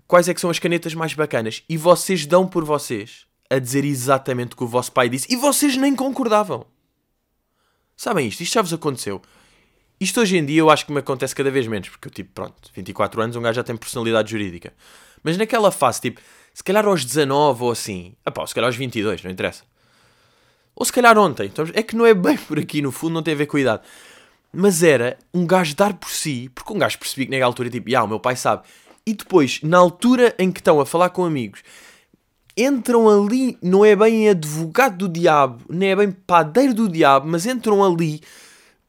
quais 0.07 0.27
é 0.27 0.33
que 0.33 0.41
são 0.41 0.50
as 0.50 0.60
canetas 0.60 0.93
mais 0.93 1.13
bacanas 1.13 1.63
e 1.69 1.77
vocês 1.77 2.25
dão 2.25 2.48
por 2.48 2.65
vocês 2.65 3.25
a 3.50 3.60
dizer 3.60 3.86
exatamente 3.86 4.53
o 4.53 4.57
que 4.57 4.63
o 4.63 4.67
vosso 4.67 4.91
pai 4.91 5.07
disse 5.07 5.31
e 5.31 5.36
vocês 5.36 5.77
nem 5.77 5.95
concordavam. 5.95 6.65
Sabem 7.95 8.27
isto? 8.27 8.41
Isto 8.41 8.53
já 8.55 8.62
vos 8.62 8.74
aconteceu. 8.74 9.22
Isto 10.00 10.19
hoje 10.19 10.38
em 10.38 10.45
dia 10.45 10.60
eu 10.60 10.69
acho 10.69 10.86
que 10.86 10.91
me 10.91 11.00
acontece 11.00 11.36
cada 11.36 11.50
vez 11.50 11.67
menos, 11.67 11.88
porque 11.89 12.07
eu, 12.07 12.12
tipo, 12.12 12.31
pronto, 12.33 12.72
24 12.74 13.22
anos, 13.22 13.36
um 13.36 13.41
gajo 13.41 13.55
já 13.55 13.63
tem 13.63 13.77
personalidade 13.77 14.31
jurídica. 14.31 14.74
Mas 15.24 15.38
naquela 15.38 15.72
fase, 15.72 16.01
tipo, 16.01 16.22
se 16.53 16.63
calhar 16.63 16.86
aos 16.86 17.03
19 17.03 17.63
ou 17.63 17.72
assim, 17.72 18.13
apá, 18.25 18.46
se 18.46 18.53
calhar 18.53 18.68
aos 18.68 18.75
22, 18.75 19.24
não 19.24 19.32
interessa. 19.32 19.63
Ou 20.75 20.86
se 20.86 20.92
calhar 20.92 21.18
ontem. 21.18 21.51
É 21.74 21.84
que 21.84 21.96
não 21.96 22.06
é 22.06 22.13
bem 22.13 22.38
por 22.38 22.60
aqui, 22.60 22.82
no 22.82 22.92
fundo, 22.92 23.13
não 23.13 23.24
tem 23.24 23.34
a 23.34 23.38
ver 23.38 23.46
com 23.46 23.58
a 23.58 23.62
idade. 23.62 23.84
Mas 24.51 24.84
era 24.84 25.18
um 25.34 25.46
gajo 25.46 25.75
dar 25.75 25.94
por 25.94 26.10
si, 26.10 26.51
porque 26.53 26.74
um 26.74 26.77
gajo 26.77 27.00
percebia 27.00 27.25
que 27.25 27.32
naquela 27.32 27.50
altura, 27.50 27.70
tipo, 27.70 27.96
ah, 27.96 28.03
o 28.03 28.08
meu 28.08 28.20
pai 28.20 28.36
sabe. 28.36 28.63
E 29.06 29.13
depois, 29.13 29.60
na 29.63 29.77
altura 29.77 30.36
em 30.38 30.51
que 30.51 30.60
estão 30.60 30.80
a 30.80 30.86
falar 30.86 31.10
com 31.10 31.25
amigos, 31.25 31.62
entram 32.56 33.10
ali, 33.10 33.58
não 33.62 33.84
é 33.84 33.96
bem 33.96 34.30
advogado 34.30 35.08
do 35.08 35.10
diabo, 35.10 35.63
nem 35.70 35.89
é 35.89 35.96
bem 35.96 36.12
padeiro 36.12 36.74
do 36.74 36.88
diabo, 36.88 37.27
mas 37.27 37.46
entram 37.46 37.84
ali 37.84 38.22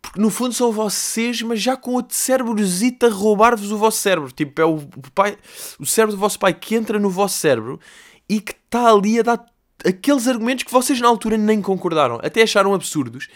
Porque 0.05 0.21
no 0.21 0.29
fundo 0.29 0.53
são 0.53 0.71
vocês, 0.71 1.41
mas 1.41 1.61
já 1.61 1.77
com 1.77 1.93
outro 1.93 2.15
cérebrozito 2.15 3.07
a 3.07 3.09
roubar-vos 3.09 3.73
o 3.73 3.79
vosso 3.79 3.99
cérebro. 3.99 4.31
Tipo, 4.31 4.61
é 4.61 4.65
o, 4.65 4.87
pai, 5.15 5.37
o 5.81 5.87
cérebro 5.87 6.15
do 6.15 6.21
vosso 6.21 6.39
pai 6.39 6.53
que 6.53 6.75
entra 6.75 6.99
no 6.99 7.09
vosso 7.09 7.39
cérebro 7.39 7.81
e 8.29 8.39
que 8.39 8.53
está 8.53 8.93
ali 8.93 9.19
a 9.19 9.23
dar 9.23 9.47
aqueles 9.85 10.29
argumentos 10.29 10.65
que 10.65 10.71
vocês 10.71 11.01
na 11.01 11.09
altura 11.09 11.39
nem 11.39 11.61
concordaram, 11.63 12.21
até 12.23 12.43
acharam 12.43 12.75
absurdos. 12.75 13.29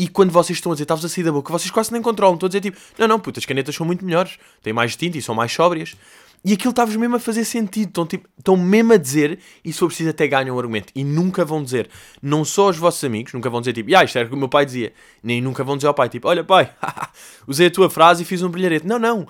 E 0.00 0.06
quando 0.06 0.30
vocês 0.30 0.56
estão 0.56 0.70
a 0.70 0.76
dizer, 0.76 0.84
estavas 0.84 1.04
a 1.04 1.08
sair 1.08 1.24
da 1.24 1.32
boca, 1.32 1.52
vocês 1.52 1.72
quase 1.72 1.92
nem 1.92 2.00
controlam. 2.00 2.36
Estão 2.36 2.46
a 2.46 2.50
dizer 2.50 2.60
tipo, 2.60 2.78
não, 2.96 3.08
não, 3.08 3.18
puta, 3.18 3.40
as 3.40 3.44
canetas 3.44 3.74
são 3.74 3.84
muito 3.84 4.04
melhores, 4.04 4.38
têm 4.62 4.72
mais 4.72 4.94
tinta 4.94 5.18
e 5.18 5.22
são 5.22 5.34
mais 5.34 5.50
sóbrias. 5.50 5.96
E 6.44 6.52
aquilo 6.52 6.70
estava 6.70 6.96
mesmo 6.96 7.16
a 7.16 7.18
fazer 7.18 7.44
sentido. 7.44 7.88
Estão, 7.88 8.06
tipo, 8.06 8.28
estão 8.38 8.56
mesmo 8.56 8.92
a 8.92 8.96
dizer, 8.96 9.40
e 9.64 9.72
se 9.72 9.78
for 9.80 9.88
preciso 9.88 10.10
até 10.10 10.28
ganham 10.28 10.54
um 10.54 10.58
argumento. 10.60 10.92
E 10.94 11.02
nunca 11.02 11.44
vão 11.44 11.64
dizer, 11.64 11.90
não 12.22 12.44
só 12.44 12.66
aos 12.66 12.76
vossos 12.76 13.02
amigos, 13.02 13.32
nunca 13.32 13.50
vão 13.50 13.60
dizer 13.60 13.72
tipo, 13.72 13.90
ah, 13.96 14.04
isto 14.04 14.16
era 14.16 14.26
o 14.26 14.28
que 14.28 14.36
o 14.36 14.38
meu 14.38 14.48
pai 14.48 14.64
dizia. 14.64 14.92
Nem 15.20 15.40
nunca 15.40 15.64
vão 15.64 15.76
dizer 15.76 15.88
ao 15.88 15.94
pai, 15.94 16.08
tipo, 16.08 16.28
olha 16.28 16.44
pai, 16.44 16.72
usei 17.44 17.66
a 17.66 17.70
tua 17.70 17.90
frase 17.90 18.22
e 18.22 18.24
fiz 18.24 18.40
um 18.40 18.48
brilharete. 18.48 18.86
Não, 18.86 19.00
não. 19.00 19.26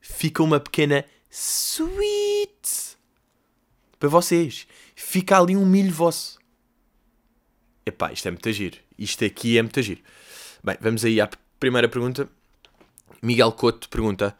Fica 0.00 0.40
uma 0.40 0.60
pequena 0.60 1.04
sweet 1.28 2.96
para 3.98 4.08
vocês. 4.08 4.68
Fica 4.94 5.40
ali 5.40 5.56
um 5.56 5.66
milho 5.66 5.92
vosso. 5.92 6.38
Epá, 7.84 8.12
isto 8.12 8.28
é 8.28 8.30
muito 8.30 8.50
giro. 8.52 8.76
Isto 8.98 9.24
aqui 9.24 9.58
é 9.58 9.62
muito 9.62 9.80
giro. 9.82 10.00
Bem, 10.62 10.76
vamos 10.80 11.04
aí 11.04 11.20
à 11.20 11.28
primeira 11.58 11.88
pergunta. 11.88 12.28
Miguel 13.20 13.52
Couto 13.52 13.88
pergunta: 13.88 14.36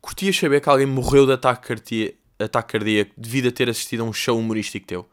Curtias 0.00 0.36
saber 0.36 0.60
que 0.60 0.68
alguém 0.68 0.86
morreu 0.86 1.26
de 1.26 1.32
ataque, 1.32 1.68
cardíaco, 1.68 2.16
ataque 2.38 2.72
cardíaco 2.72 3.12
devido 3.16 3.48
a 3.48 3.52
ter 3.52 3.68
assistido 3.68 4.02
a 4.02 4.04
um 4.04 4.12
show 4.12 4.38
humorístico 4.38 4.86
teu? 4.86 5.08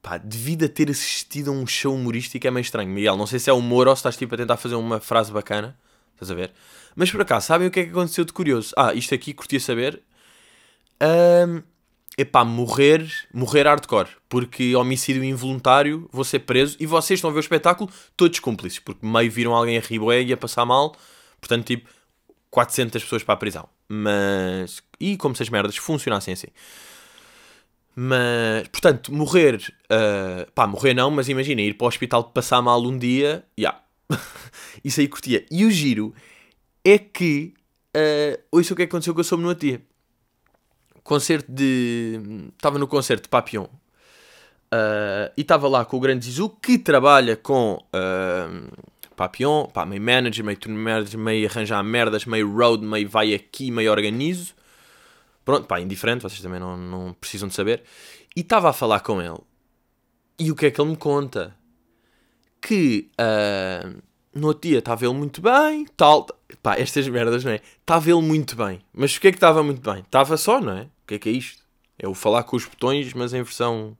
Pá, 0.00 0.18
devido 0.18 0.64
a 0.64 0.68
ter 0.68 0.90
assistido 0.90 1.50
a 1.50 1.54
um 1.54 1.66
show 1.66 1.94
humorístico 1.94 2.46
é 2.46 2.50
meio 2.50 2.62
estranho. 2.62 2.88
Miguel, 2.90 3.16
não 3.16 3.26
sei 3.26 3.38
se 3.38 3.50
é 3.50 3.52
humor 3.52 3.86
ou 3.86 3.94
se 3.94 4.00
estás 4.00 4.16
tipo 4.16 4.34
a 4.34 4.38
tentar 4.38 4.56
fazer 4.56 4.74
uma 4.74 5.00
frase 5.00 5.32
bacana. 5.32 5.78
Estás 6.14 6.30
a 6.30 6.34
ver? 6.34 6.52
Mas 6.94 7.10
por 7.10 7.20
acaso, 7.20 7.46
sabem 7.46 7.68
o 7.68 7.70
que 7.70 7.80
é 7.80 7.84
que 7.84 7.90
aconteceu 7.90 8.24
de 8.24 8.32
curioso? 8.32 8.72
Ah, 8.76 8.92
isto 8.94 9.14
aqui 9.14 9.32
curtia 9.32 9.60
saber. 9.60 10.02
Um, 11.00 11.62
epá, 12.16 12.44
morrer, 12.44 13.10
morrer 13.32 13.66
hardcore. 13.66 14.08
Porque 14.28 14.74
homicídio 14.76 15.24
involuntário, 15.24 16.08
vou 16.12 16.24
ser 16.24 16.40
preso. 16.40 16.76
E 16.80 16.86
vocês 16.86 17.18
estão 17.18 17.30
a 17.30 17.32
ver 17.32 17.38
o 17.38 17.40
espetáculo, 17.40 17.90
todos 18.16 18.38
cúmplices. 18.38 18.78
Porque 18.78 19.04
meio 19.06 19.30
viram 19.30 19.54
alguém 19.54 19.78
a 19.78 19.80
rir 19.80 20.00
e 20.26 20.32
a 20.32 20.36
passar 20.36 20.64
mal. 20.64 20.94
Portanto, 21.40 21.66
tipo, 21.66 21.88
400 22.50 23.02
pessoas 23.02 23.22
para 23.22 23.34
a 23.34 23.36
prisão. 23.36 23.68
Mas. 23.88 24.82
E 25.00 25.16
como 25.16 25.34
se 25.34 25.42
as 25.42 25.48
merdas 25.48 25.76
funcionassem 25.76 26.34
assim. 26.34 26.48
Mas, 27.94 28.68
portanto, 28.68 29.12
morrer. 29.12 29.72
Uh, 29.84 30.50
pá, 30.52 30.66
morrer 30.66 30.94
não, 30.94 31.10
mas 31.10 31.28
imagina, 31.28 31.60
ir 31.60 31.74
para 31.74 31.84
o 31.84 31.88
hospital 31.88 32.24
passar 32.24 32.62
mal 32.62 32.82
um 32.82 32.96
dia. 32.96 33.44
Ya. 33.58 33.80
Yeah. 34.12 34.22
Isso 34.84 35.00
aí 35.00 35.08
curtia. 35.08 35.46
E 35.50 35.64
o 35.64 35.70
giro 35.70 36.14
é 36.84 36.98
que. 36.98 37.54
Uh, 37.94 38.40
ouça 38.50 38.72
o 38.72 38.76
que 38.76 38.82
é 38.82 38.84
aconteceu 38.86 39.14
que 39.14 39.20
eu 39.20 39.24
soube 39.24 39.42
no 39.42 39.50
outro 39.50 39.68
dia 39.68 39.82
concerto 41.02 41.50
de. 41.50 42.50
Estava 42.56 42.78
no 42.78 42.86
concerto 42.86 43.24
de 43.24 43.28
Papillon. 43.28 43.64
Uh, 43.64 45.28
e 45.36 45.42
estava 45.42 45.68
lá 45.68 45.84
com 45.84 45.98
o 45.98 46.00
grande 46.00 46.24
Zizu 46.24 46.48
que 46.48 46.78
trabalha 46.78 47.36
com 47.36 47.74
uh, 47.74 48.86
Papillon, 49.14 49.66
pá, 49.66 49.84
meio 49.84 50.00
manager, 50.00 50.42
meio 50.42 50.58
turno 50.58 50.78
manager, 50.78 51.20
meio 51.20 51.46
arranjar 51.46 51.82
merdas, 51.84 52.24
meio 52.24 52.50
road, 52.50 52.82
meio 52.84 53.08
vai 53.08 53.34
aqui, 53.34 53.70
meio 53.70 53.90
organizo. 53.90 54.54
Pronto, 55.44 55.66
pá, 55.66 55.80
indiferente, 55.80 56.22
vocês 56.22 56.40
também 56.40 56.58
não, 56.58 56.76
não 56.76 57.12
precisam 57.12 57.48
de 57.48 57.54
saber. 57.54 57.82
E 58.34 58.40
estava 58.40 58.70
a 58.70 58.72
falar 58.72 59.00
com 59.00 59.20
ele. 59.20 59.38
E 60.38 60.50
o 60.50 60.56
que 60.56 60.66
é 60.66 60.70
que 60.70 60.80
ele 60.80 60.90
me 60.90 60.96
conta? 60.96 61.54
Que 62.60 63.10
uh, 63.20 64.02
no 64.34 64.48
outro 64.48 64.68
dia 64.68 64.78
estava 64.78 65.04
ele 65.04 65.14
muito 65.14 65.40
bem, 65.40 65.86
tal. 65.96 66.26
Pá, 66.62 66.76
estas 66.76 67.06
merdas, 67.08 67.44
não 67.44 67.52
é? 67.52 67.60
Estava 67.80 68.10
ele 68.10 68.22
muito 68.22 68.56
bem. 68.56 68.80
Mas 68.92 69.16
o 69.16 69.20
que 69.20 69.28
é 69.28 69.30
que 69.30 69.36
estava 69.36 69.62
muito 69.62 69.80
bem? 69.80 70.02
Estava 70.02 70.36
só, 70.36 70.60
não 70.60 70.72
é? 70.72 70.82
O 70.82 71.06
que 71.06 71.14
é 71.14 71.18
que 71.18 71.28
é 71.28 71.32
isto? 71.32 71.62
É 71.98 72.08
o 72.08 72.14
falar 72.14 72.42
com 72.44 72.56
os 72.56 72.64
botões, 72.64 73.12
mas 73.12 73.34
em 73.34 73.42
versão. 73.42 73.96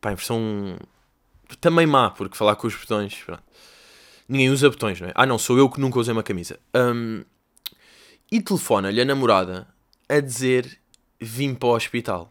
Pá, 0.00 0.12
em 0.12 0.14
versão. 0.14 0.78
Também 1.60 1.86
má, 1.86 2.10
porque 2.10 2.36
falar 2.36 2.56
com 2.56 2.66
os 2.66 2.76
botões. 2.76 3.14
Pronto. 3.24 3.42
Ninguém 4.28 4.50
usa 4.50 4.68
botões, 4.68 5.00
não 5.00 5.08
é? 5.08 5.12
Ah, 5.14 5.24
não, 5.24 5.38
sou 5.38 5.56
eu 5.56 5.70
que 5.70 5.80
nunca 5.80 5.98
usei 5.98 6.12
uma 6.12 6.22
camisa. 6.22 6.58
Um, 6.74 7.24
e 8.30 8.42
telefona-lhe 8.42 9.00
a 9.00 9.04
namorada 9.04 9.66
a 10.08 10.20
dizer: 10.20 10.78
Vim 11.18 11.54
para 11.54 11.68
o 11.68 11.74
hospital. 11.74 12.30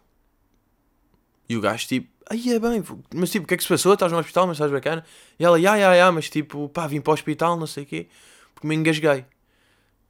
E 1.49 1.57
o 1.57 1.61
gajo, 1.61 1.87
tipo, 1.87 2.07
aí 2.29 2.53
é 2.53 2.59
bem, 2.59 2.83
mas 3.13 3.29
tipo, 3.29 3.45
o 3.45 3.47
que 3.47 3.53
é 3.53 3.57
que 3.57 3.63
se 3.63 3.69
passou? 3.69 3.93
Estás 3.93 4.11
no 4.11 4.17
hospital, 4.17 4.47
mas 4.47 4.57
estás 4.57 4.71
bacana? 4.71 5.03
E 5.39 5.45
ela, 5.45 5.59
ya, 5.59 5.75
ya, 5.75 5.93
ya, 5.93 6.11
mas 6.11 6.29
tipo, 6.29 6.69
pá, 6.69 6.87
vim 6.87 7.01
para 7.01 7.11
o 7.11 7.13
hospital, 7.13 7.57
não 7.57 7.67
sei 7.67 7.83
o 7.83 7.85
quê, 7.85 8.07
porque 8.53 8.67
me 8.67 8.75
engasguei. 8.75 9.25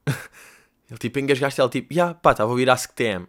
Ele 0.89 0.97
tipo, 0.97 1.19
engasgaste, 1.19 1.59
ela 1.59 1.69
tipo, 1.69 1.93
ya, 1.93 2.13
pá, 2.13 2.31
estava 2.31 2.49
a 2.49 2.51
ouvir 2.51 2.69
a 2.69 2.77
SCTM. 2.77 3.27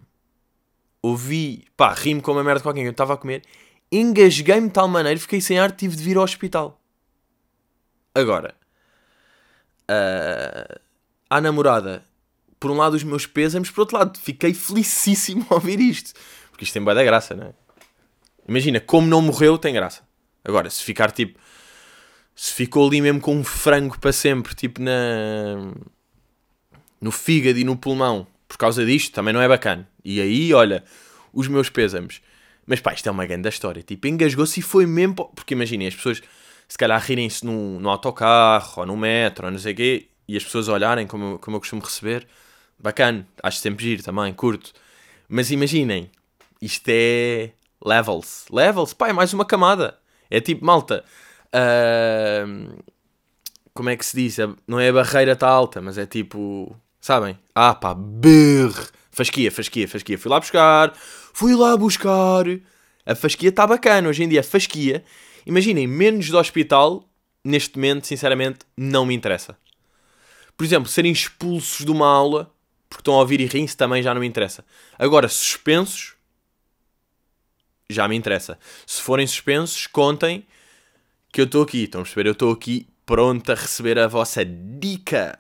Ouvi, 1.03 1.65
pá, 1.77 1.93
ri-me 1.93 2.21
com 2.21 2.33
uma 2.33 2.45
merda 2.45 2.63
com 2.63 2.69
alguém 2.69 2.85
que 2.85 2.89
eu 2.89 2.93
estava 2.93 3.15
a 3.15 3.17
comer, 3.17 3.43
engasguei-me 3.91 4.69
de 4.69 4.75
tal 4.75 4.89
maneira, 4.89 5.19
fiquei 5.19 5.41
sem 5.41 5.59
ar, 5.59 5.73
tive 5.73 5.97
de 5.97 6.03
vir 6.03 6.17
ao 6.17 6.25
hospital. 6.25 6.81
Agora, 8.15 8.55
uh, 9.91 10.81
à 11.31 11.41
namorada, 11.41 12.05
por 12.59 12.71
um 12.71 12.77
lado 12.77 12.95
os 12.95 13.05
meus 13.05 13.27
pêsames, 13.27 13.71
por 13.71 13.83
outro 13.83 13.97
lado, 13.97 14.19
fiquei 14.19 14.55
felicíssimo 14.55 15.47
a 15.51 15.55
ouvir 15.55 15.81
isto. 15.81 16.19
Porque 16.51 16.65
isto 16.65 16.73
tem 16.73 16.83
boa 16.83 16.95
da 16.95 17.05
graça, 17.05 17.35
não 17.35 17.47
é? 17.47 17.68
Imagina, 18.49 18.81
como 18.81 19.07
não 19.07 19.21
morreu, 19.21 19.59
tem 19.59 19.75
graça. 19.75 20.03
Agora, 20.45 20.71
se 20.71 20.83
ficar 20.83 21.13
tipo. 21.13 21.39
Se 22.35 22.55
ficou 22.55 22.87
ali 22.87 23.01
mesmo 23.01 23.21
com 23.21 23.37
um 23.37 23.45
frango 23.45 23.99
para 23.99 24.13
sempre, 24.13 24.55
tipo 24.55 24.81
na. 24.81 25.73
no 27.01 27.13
fígado 27.13 27.59
e 27.59 27.65
no 27.65 27.77
pulmão, 27.77 28.27
por 28.49 28.57
causa 28.57 28.87
disto, 28.87 29.13
também 29.13 29.35
não 29.35 29.43
é 29.43 29.49
bacana. 29.49 29.89
E 30.05 30.21
aí, 30.21 30.55
olha, 30.55 30.83
os 31.33 31.47
meus 31.47 31.69
pésamos. 31.69 32.23
Mas 32.67 32.81
pá, 32.81 32.93
isto 32.95 33.09
é 33.09 33.13
uma 33.13 33.27
grande 33.27 33.49
história. 33.49 33.83
Tipo, 33.83 34.07
engasgou-se 34.07 34.61
e 34.61 34.63
foi 34.63 34.87
mesmo. 34.87 35.15
Porque 35.35 35.55
imaginem, 35.55 35.87
as 35.87 35.95
pessoas 35.95 36.23
se 36.69 36.77
calhar 36.77 37.01
rirem-se 37.03 37.45
no, 37.45 37.81
no 37.81 37.89
autocarro 37.89 38.81
ou 38.81 38.87
no 38.87 38.97
metro 38.97 39.47
ou 39.47 39.51
não 39.51 39.59
sei 39.59 39.73
o 39.73 39.77
quê, 39.77 40.09
e 40.29 40.37
as 40.37 40.45
pessoas 40.45 40.69
olharem 40.69 41.07
como, 41.07 41.39
como 41.39 41.57
eu 41.57 41.61
costumo 41.61 41.83
receber. 41.83 42.27
Bacana, 42.79 43.27
acho 43.43 43.59
sempre 43.59 43.85
giro 43.85 44.03
também, 44.03 44.33
curto. 44.35 44.73
Mas 45.29 45.51
imaginem, 45.51 46.11
isto 46.61 46.89
é 46.89 47.53
Levels. 47.85 48.45
Levels, 48.51 48.93
pá, 48.93 49.09
é 49.09 49.13
mais 49.13 49.33
uma 49.33 49.45
camada. 49.45 49.99
É 50.31 50.41
tipo, 50.41 50.65
malta. 50.65 51.05
Uh, 51.49 52.83
como 53.73 53.91
é 53.91 53.97
que 53.97 54.05
se 54.05 54.17
diz? 54.17 54.39
É, 54.39 54.49
não 54.67 54.79
é 54.79 54.89
a 54.89 54.93
barreira 54.93 55.33
está 55.33 55.49
alta, 55.49 55.81
mas 55.81 55.99
é 55.99 56.07
tipo. 56.07 56.75
Sabem? 57.01 57.39
Ah, 57.55 57.75
pá, 57.75 57.95
brrr. 57.95 58.75
Fasquia, 59.11 59.51
fasquia, 59.51 59.89
fasquia. 59.89 60.19
Fui 60.19 60.31
lá 60.31 60.41
buscar. 60.41 60.93
Fui 61.33 61.55
lá 61.55 61.77
buscar. 61.77 62.45
A 63.07 63.15
fasquia 63.15 63.49
está 63.49 63.67
bacana. 63.67 64.09
Hoje 64.09 64.25
em 64.25 64.29
dia, 64.29 64.41
a 64.41 64.45
fasquia. 64.45 65.05
Imaginem, 65.47 65.87
menos 65.87 66.27
de 66.27 66.37
hospital, 66.37 67.09
neste 67.45 67.77
momento, 67.77 68.07
sinceramente, 68.07 68.61
não 68.77 69.07
me 69.07 69.15
interessa. 69.15 69.57
Por 70.57 70.65
exemplo, 70.65 70.89
serem 70.89 71.13
expulsos 71.13 71.87
de 71.87 71.91
uma 71.91 72.07
aula 72.07 72.53
porque 72.89 73.03
estão 73.03 73.15
a 73.15 73.19
ouvir 73.19 73.41
e 73.41 73.47
riem-se 73.47 73.77
também 73.77 74.03
já 74.03 74.15
não 74.15 74.21
me 74.21 74.27
interessa. 74.27 74.65
Agora, 74.99 75.29
suspensos, 75.29 76.15
já 77.91 78.07
me 78.07 78.17
interessa. 78.17 78.59
Se 78.87 79.01
forem 79.01 79.27
suspensos, 79.27 79.87
contem 79.87 80.47
que 81.33 81.41
eu 81.41 81.47
estou 81.47 81.63
aqui. 81.63 81.85
Estão 81.85 82.03
a 82.03 82.05
perceber? 82.05 82.27
Eu 82.27 82.33
estou 82.33 82.53
aqui 82.53 82.87
pronto 83.07 83.51
a 83.51 83.55
receber 83.55 83.99
a 83.99 84.07
vossa 84.07 84.45
dica. 84.45 85.39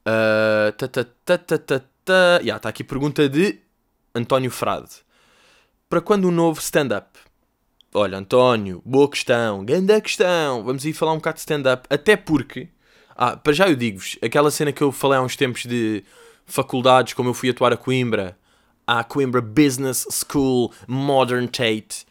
Uh, 0.00 0.72
ta, 0.72 0.88
ta, 0.88 1.04
ta, 1.04 1.38
ta, 1.38 1.58
ta, 2.04 2.40
está 2.42 2.68
aqui 2.68 2.82
pergunta 2.82 3.28
de 3.28 3.58
António 4.14 4.50
Frade. 4.50 5.04
Para 5.90 6.00
quando 6.00 6.26
um 6.28 6.30
novo 6.30 6.58
stand-up? 6.60 7.18
Olha, 7.92 8.16
António, 8.16 8.82
boa 8.86 9.10
questão, 9.10 9.62
grande 9.62 10.00
questão. 10.00 10.64
Vamos 10.64 10.86
ir 10.86 10.94
falar 10.94 11.12
um 11.12 11.16
bocado 11.16 11.34
de 11.34 11.40
stand-up. 11.40 11.86
Até 11.90 12.16
porque, 12.16 12.68
ah, 13.14 13.36
para 13.36 13.52
já 13.52 13.68
eu 13.68 13.76
digo-vos, 13.76 14.18
aquela 14.22 14.50
cena 14.50 14.72
que 14.72 14.82
eu 14.82 14.90
falei 14.90 15.18
há 15.18 15.22
uns 15.22 15.36
tempos 15.36 15.66
de 15.66 16.02
faculdades, 16.46 17.12
como 17.12 17.28
eu 17.28 17.34
fui 17.34 17.50
atuar 17.50 17.74
a 17.74 17.76
Coimbra, 17.76 18.38
à 18.88 19.04
Coimbra 19.04 19.42
Business 19.42 20.06
School 20.10 20.72
Modern 20.88 21.46
Tate. 21.46 22.06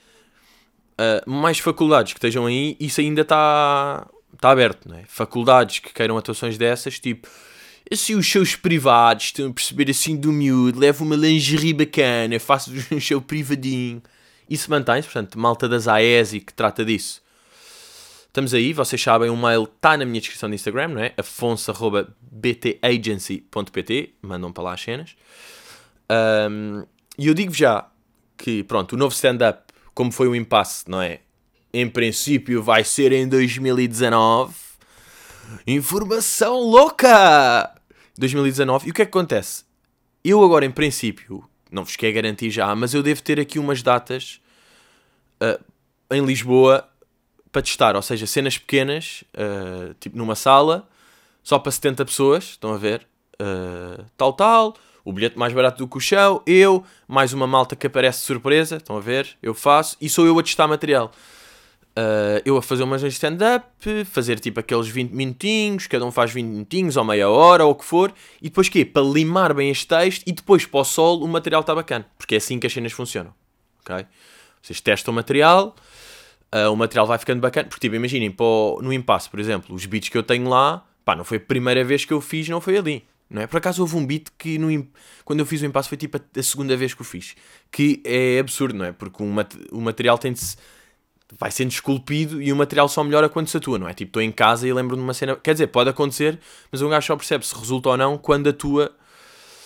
Uh, 0.93 1.29
mais 1.29 1.57
faculdades 1.57 2.13
que 2.13 2.19
estejam 2.19 2.45
aí, 2.45 2.77
isso 2.79 3.01
ainda 3.01 3.21
está 3.21 4.07
tá 4.39 4.51
aberto, 4.51 4.87
não 4.87 4.95
é? 4.95 5.03
Faculdades 5.07 5.79
que 5.79 5.91
queiram 5.91 6.15
atuações 6.17 6.55
dessas, 6.55 6.99
tipo, 6.99 7.27
assim, 7.91 8.13
os 8.13 8.25
shows 8.25 8.55
privados, 8.55 9.25
estão 9.25 9.49
a 9.49 9.53
perceber 9.53 9.89
assim 9.89 10.15
do 10.15 10.31
miúdo, 10.31 10.79
levo 10.79 11.03
uma 11.03 11.15
lingerie 11.15 11.73
bacana, 11.73 12.39
faço 12.39 12.71
um 12.93 12.99
show 12.99 13.19
privadinho. 13.21 14.03
Isso 14.47 14.69
mantém-se, 14.69 15.07
portanto, 15.07 15.39
malta 15.39 15.67
das 15.67 15.87
AESI 15.87 16.41
que 16.41 16.53
trata 16.53 16.85
disso. 16.85 17.23
Estamos 18.27 18.53
aí, 18.53 18.71
vocês 18.71 19.01
sabem, 19.01 19.31
o 19.31 19.37
mail 19.37 19.63
está 19.63 19.97
na 19.97 20.05
minha 20.05 20.21
descrição 20.21 20.47
do 20.47 20.53
Instagram, 20.53 20.89
não 20.89 21.01
é? 21.01 21.11
afonso.btagency.pt, 21.17 24.13
mandam 24.21 24.53
para 24.53 24.63
lá 24.63 24.73
as 24.73 24.81
cenas. 24.81 25.15
Um, 26.09 26.85
e 27.17 27.27
eu 27.27 27.33
digo 27.33 27.53
já 27.53 27.89
que, 28.37 28.63
pronto, 28.63 28.93
o 28.93 28.97
novo 28.97 29.13
stand-up, 29.13 29.63
como 29.93 30.11
foi 30.11 30.27
o 30.27 30.35
impasse, 30.35 30.83
não 30.87 31.01
é? 31.01 31.21
em 31.73 31.87
princípio 31.87 32.63
vai 32.63 32.83
ser 32.83 33.11
em 33.11 33.27
2019. 33.27 34.53
Informação 35.65 36.59
louca! 36.59 37.73
2019. 38.17 38.87
E 38.87 38.91
o 38.91 38.93
que 38.93 39.01
é 39.03 39.05
que 39.05 39.09
acontece? 39.09 39.63
Eu 40.23 40.43
agora, 40.43 40.65
em 40.65 40.71
princípio, 40.71 41.47
não 41.71 41.83
vos 41.83 41.95
quero 41.95 42.15
garantir 42.15 42.49
já, 42.49 42.73
mas 42.75 42.93
eu 42.93 43.03
devo 43.03 43.21
ter 43.21 43.39
aqui 43.39 43.59
umas 43.59 43.83
datas 43.83 44.41
uh, 45.41 45.63
em 46.11 46.25
Lisboa 46.25 46.87
para 47.51 47.61
testar. 47.61 47.95
Ou 47.95 48.01
seja, 48.01 48.25
cenas 48.25 48.57
pequenas, 48.57 49.23
uh, 49.35 49.93
tipo 49.99 50.17
numa 50.17 50.35
sala, 50.35 50.89
só 51.43 51.59
para 51.59 51.71
70 51.71 52.05
pessoas, 52.05 52.43
estão 52.45 52.73
a 52.73 52.77
ver? 52.77 53.07
Uh, 53.39 54.03
tal, 54.17 54.33
tal. 54.33 54.75
O 55.07 55.13
bilhete 55.13 55.39
mais 55.39 55.53
barato 55.53 55.77
do 55.77 55.87
que 55.87 55.95
o 55.95 56.01
show, 56.01 56.43
eu, 56.45 56.83
mais 57.07 57.31
uma 57.31 57.47
malta 57.47 57.77
que 57.77 57.87
aparece 57.87 58.19
de 58.19 58.25
surpresa, 58.25 58.75
estão 58.75 58.97
a 58.97 58.99
ver? 58.99 59.37
Eu 59.41 59.53
faço, 59.53 59.95
e 60.01 60.09
sou 60.09 60.25
eu 60.25 60.37
a 60.37 60.43
testar 60.43 60.67
material. 60.67 61.13
Uh, 61.97 62.43
eu 62.43 62.57
a 62.57 62.61
fazer 62.61 62.83
umas 62.83 63.01
stand-up, 63.03 63.65
fazer 64.03 64.37
tipo 64.37 64.59
aqueles 64.59 64.89
20 64.89 65.11
minutinhos, 65.11 65.87
cada 65.87 66.03
um 66.03 66.11
faz 66.11 66.33
20 66.33 66.45
minutinhos 66.45 66.97
ou 66.97 67.05
meia 67.05 67.29
hora 67.29 67.63
ou 67.63 67.71
o 67.71 67.75
que 67.75 67.85
for, 67.85 68.13
e 68.41 68.49
depois 68.49 68.67
quê? 68.67 68.83
Para 68.83 69.01
limar 69.01 69.53
bem 69.53 69.69
este 69.69 69.87
texto 69.87 70.23
e 70.27 70.33
depois 70.33 70.65
para 70.65 70.81
o 70.81 70.83
solo 70.83 71.23
o 71.23 71.27
material 71.29 71.61
está 71.61 71.73
bacana, 71.73 72.05
porque 72.17 72.35
é 72.35 72.37
assim 72.39 72.59
que 72.59 72.67
as 72.67 72.73
cenas 72.73 72.91
funcionam, 72.91 73.33
ok? 73.79 74.05
Vocês 74.61 74.81
testam 74.81 75.13
o 75.13 75.15
material, 75.15 75.73
uh, 76.53 76.69
o 76.69 76.75
material 76.75 77.07
vai 77.07 77.17
ficando 77.17 77.39
bacana, 77.39 77.69
porque 77.69 77.79
tipo, 77.79 77.95
imaginem, 77.95 78.35
o, 78.37 78.81
no 78.81 78.91
impasse, 78.91 79.29
por 79.29 79.39
exemplo, 79.39 79.73
os 79.73 79.85
beats 79.85 80.09
que 80.09 80.17
eu 80.17 80.23
tenho 80.23 80.49
lá, 80.49 80.85
pá, 81.05 81.15
não 81.15 81.23
foi 81.23 81.37
a 81.37 81.39
primeira 81.39 81.81
vez 81.85 82.03
que 82.03 82.11
eu 82.11 82.19
fiz, 82.19 82.49
não 82.49 82.59
foi 82.59 82.77
ali, 82.77 83.07
não 83.29 83.41
é? 83.41 83.47
Por 83.47 83.57
acaso 83.57 83.81
houve 83.81 83.95
um 83.95 84.05
beat 84.05 84.27
que 84.37 84.57
no, 84.57 84.87
quando 85.25 85.39
eu 85.39 85.45
fiz 85.45 85.61
o 85.61 85.65
impasse 85.65 85.89
foi 85.89 85.97
tipo 85.97 86.17
a, 86.17 86.43
segunda 86.43 86.75
vez 86.77 86.93
que 86.93 87.01
o 87.01 87.05
fiz, 87.05 87.35
que 87.71 88.01
é 88.05 88.39
absurdo, 88.39 88.77
não 88.77 88.85
é? 88.85 88.91
Porque 88.91 89.21
o 89.21 89.81
material 89.81 90.17
tem 90.17 90.33
de 90.33 90.39
se 90.39 90.57
vai 91.37 91.51
sendo 91.51 91.71
esculpido 91.71 92.41
e 92.41 92.51
o 92.53 92.55
material 92.55 92.87
só 92.87 93.03
melhora 93.03 93.27
quando 93.27 93.47
se 93.47 93.57
atua, 93.57 93.77
não 93.77 93.87
é? 93.87 93.93
Tipo, 93.93 94.09
estou 94.09 94.21
em 94.21 94.31
casa 94.31 94.67
e 94.67 94.71
lembro 94.71 94.95
de 94.95 95.01
uma 95.01 95.13
cena. 95.13 95.35
Quer 95.35 95.53
dizer, 95.53 95.67
pode 95.67 95.89
acontecer, 95.89 96.39
mas 96.71 96.81
um 96.81 96.89
gajo 96.89 97.07
só 97.07 97.15
percebe 97.15 97.45
se 97.45 97.55
resulta 97.55 97.89
ou 97.89 97.97
não 97.97 98.17
quando 98.17 98.47
atua 98.47 98.95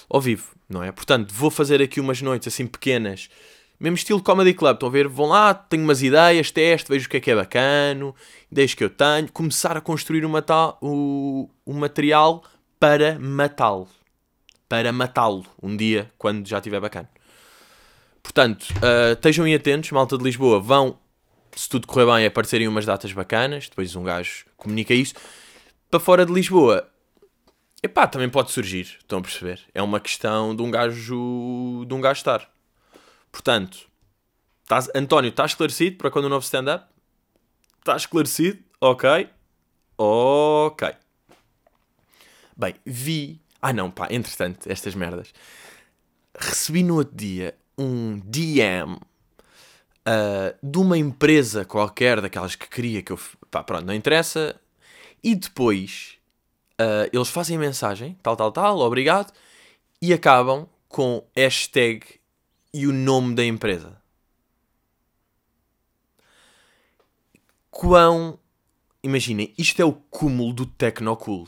ao 0.10 0.20
vivo, 0.20 0.52
não 0.68 0.84
é? 0.84 0.92
Portanto, 0.92 1.32
vou 1.34 1.52
fazer 1.52 1.82
aqui 1.82 2.00
umas 2.00 2.22
noites 2.22 2.48
assim 2.52 2.66
pequenas, 2.66 3.30
mesmo 3.80 3.96
estilo 3.96 4.22
Comedy 4.22 4.54
Club. 4.54 4.74
Estão 4.74 4.90
a 4.90 4.92
ver? 4.92 5.08
Vão 5.08 5.28
lá, 5.28 5.54
tenho 5.54 5.84
umas 5.84 6.02
ideias, 6.02 6.52
teste, 6.52 6.90
vejo 6.90 7.06
o 7.06 7.10
que 7.10 7.18
é 7.18 7.20
que 7.20 7.32
é 7.32 7.36
bacano, 7.36 8.16
ideias 8.52 8.74
que 8.74 8.84
eu 8.84 8.90
tenho, 8.90 9.32
começar 9.32 9.78
a 9.78 9.82
construir 9.82 10.26
uma 10.26 10.42
tal, 10.42 10.78
o, 10.82 11.50
o 11.66 11.74
material 11.74 12.44
para 12.82 13.20
matá-lo. 13.20 13.88
Para 14.68 14.92
matá-lo 14.92 15.46
um 15.62 15.78
dia, 15.78 16.12
quando 16.18 16.48
já 16.48 16.58
estiver 16.58 16.80
bacana. 16.80 17.08
Portanto, 18.24 18.64
uh, 18.78 19.14
estejam 19.14 19.46
aí 19.46 19.54
atentos, 19.54 19.92
malta 19.92 20.18
de 20.18 20.24
Lisboa, 20.24 20.60
vão 20.60 20.98
se 21.56 21.70
tudo 21.70 21.86
correr 21.86 22.08
bem, 22.08 22.26
aparecerem 22.26 22.68
umas 22.68 22.84
datas 22.84 23.14
bacanas, 23.14 23.70
depois 23.70 23.96
um 23.96 24.02
gajo 24.02 24.46
comunica 24.58 24.96
isso. 24.96 25.14
Para 25.92 26.00
fora 26.00 26.26
de 26.26 26.34
Lisboa, 26.34 26.90
epá, 27.84 28.08
também 28.08 28.30
pode 28.30 28.50
surgir, 28.50 28.98
estão 29.00 29.20
a 29.20 29.22
perceber? 29.22 29.62
É 29.76 29.82
uma 29.84 30.00
questão 30.00 30.56
de 30.56 30.64
um 30.64 30.72
gajo, 30.72 31.86
de 31.88 31.94
um 31.94 32.02
gajo 32.02 32.18
estar. 32.18 32.50
Portanto, 33.32 33.78
estás, 34.64 34.90
António, 34.96 35.30
está 35.30 35.46
esclarecido 35.46 35.98
para 35.98 36.10
quando 36.10 36.26
o 36.26 36.30
novo 36.30 36.44
stand-up? 36.44 36.86
Está 37.80 37.96
esclarecido? 37.96 38.58
Ok. 38.80 39.30
Ok. 40.00 41.01
Bem, 42.56 42.76
vi... 42.86 43.42
Ah 43.62 43.72
não, 43.72 43.92
pá, 43.92 44.08
entretanto, 44.10 44.70
estas 44.70 44.96
merdas. 44.96 45.34
Recebi 46.38 46.84
no 46.84 46.96
outro 46.96 47.16
dia 47.16 47.56
um 47.78 48.20
DM 48.20 48.94
uh, 48.94 50.58
de 50.62 50.78
uma 50.78 50.98
empresa 50.98 51.66
qualquer, 51.66 52.22
daquelas 52.22 52.56
que 52.56 52.68
queria 52.68 53.02
que 53.02 53.12
eu. 53.12 53.20
Pá, 53.50 53.64
pronto, 53.64 53.86
não 53.86 53.94
interessa. 53.94 54.60
E 55.24 55.36
depois 55.36 56.18
uh, 56.80 57.10
eles 57.14 57.30
fazem 57.30 57.58
mensagem, 57.58 58.18
tal, 58.24 58.36
tal, 58.36 58.52
tal, 58.52 58.80
obrigado, 58.80 59.32
e 60.02 60.14
acabam 60.14 60.68
com 60.88 61.24
hashtag 61.36 62.04
e 62.74 62.88
o 62.88 62.94
nome 62.94 63.36
da 63.36 63.46
empresa. 63.46 64.02
Quão. 67.70 68.40
Imaginem, 69.04 69.54
isto 69.58 69.82
é 69.82 69.86
o 69.86 69.94
cúmulo 69.94 70.54
do 70.54 70.66
Tecnocool. 70.66 71.48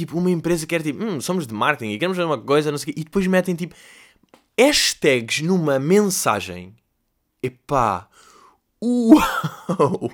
Tipo, 0.00 0.18
uma 0.18 0.30
empresa 0.30 0.66
que 0.66 0.74
era 0.74 0.84
tipo, 0.84 1.02
hum, 1.04 1.20
somos 1.20 1.46
de 1.46 1.54
marketing 1.54 1.92
e 1.92 1.98
queremos 1.98 2.16
fazer 2.16 2.26
uma 2.26 2.38
coisa, 2.38 2.70
não 2.70 2.78
sei 2.78 2.92
o 2.92 2.94
quê, 2.94 3.00
e 3.00 3.04
depois 3.04 3.26
metem 3.26 3.54
tipo 3.54 3.74
hashtags 4.58 5.40
numa 5.40 5.78
mensagem 5.78 6.74
Epá! 7.42 8.06
Uau! 8.82 10.10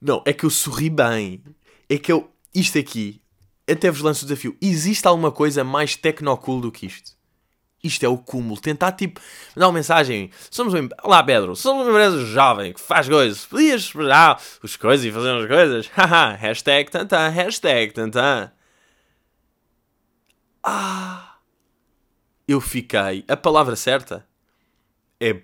Não, 0.00 0.22
é 0.26 0.32
que 0.32 0.44
eu 0.44 0.50
sorri 0.50 0.90
bem. 0.90 1.42
É 1.88 1.96
que 1.96 2.12
eu. 2.12 2.30
Isto 2.54 2.78
aqui. 2.78 3.22
Até 3.68 3.90
vos 3.90 4.02
lanço 4.02 4.24
o 4.24 4.28
desafio. 4.28 4.56
Existe 4.60 5.06
alguma 5.06 5.32
coisa 5.32 5.64
mais 5.64 5.96
tecnocool 5.96 6.60
do 6.60 6.70
que 6.70 6.86
isto? 6.86 7.12
Isto 7.82 8.04
é 8.04 8.08
o 8.08 8.18
cúmulo. 8.18 8.60
Tentar, 8.60 8.92
tipo, 8.92 9.20
dar 9.56 9.66
uma 9.66 9.72
mensagem. 9.72 10.30
Somos 10.50 10.74
uma... 10.74 10.88
Olá, 11.02 11.22
Pedro. 11.22 11.56
Somos 11.56 11.86
uma 11.86 11.90
empresa 11.90 12.24
jovem 12.26 12.72
que 12.74 12.80
faz 12.80 13.08
coisas. 13.08 13.46
Podias 13.46 13.82
esperar 13.82 14.40
as 14.62 14.76
coisas 14.76 15.06
e 15.06 15.10
fazer 15.10 15.30
as 15.30 15.46
coisas. 15.46 15.86
Haha. 15.88 16.34
hashtag 16.34 16.90
tantã. 16.90 17.28
Hashtag 17.28 17.94
tantã. 17.94 18.52
Ah! 20.62 21.36
Eu 22.46 22.60
fiquei. 22.60 23.24
A 23.28 23.36
palavra 23.36 23.76
certa 23.76 24.26
é 25.20 25.40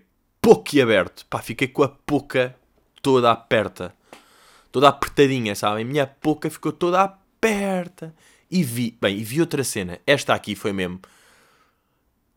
aberto, 0.82 1.26
Pá, 1.26 1.42
fiquei 1.42 1.68
com 1.68 1.82
a 1.82 1.94
boca 2.06 2.56
toda 3.02 3.30
aperta. 3.30 3.94
Toda 4.72 4.88
apertadinha, 4.88 5.54
sabem? 5.54 5.84
Minha 5.84 6.10
boca 6.22 6.50
ficou 6.50 6.72
toda 6.72 7.02
aperta. 7.02 8.14
E 8.50 8.62
vi, 8.62 8.96
bem, 9.00 9.18
e 9.18 9.24
vi 9.24 9.40
outra 9.40 9.62
cena. 9.62 10.00
Esta 10.06 10.34
aqui 10.34 10.54
foi 10.54 10.72
mesmo. 10.72 11.00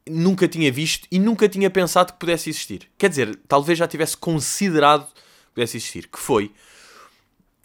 Nunca 0.08 0.48
tinha 0.48 0.72
visto 0.72 1.08
e 1.12 1.20
nunca 1.20 1.48
tinha 1.48 1.70
pensado 1.70 2.13
que 2.13 2.20
pudesse 2.20 2.50
existir. 2.50 2.89
Quer 2.98 3.10
dizer, 3.10 3.39
talvez 3.48 3.78
já 3.78 3.88
tivesse 3.88 4.17
considerado 4.17 5.06
que 5.08 5.54
pudesse 5.54 5.78
existir. 5.78 6.08
Que 6.08 6.20
foi 6.20 6.52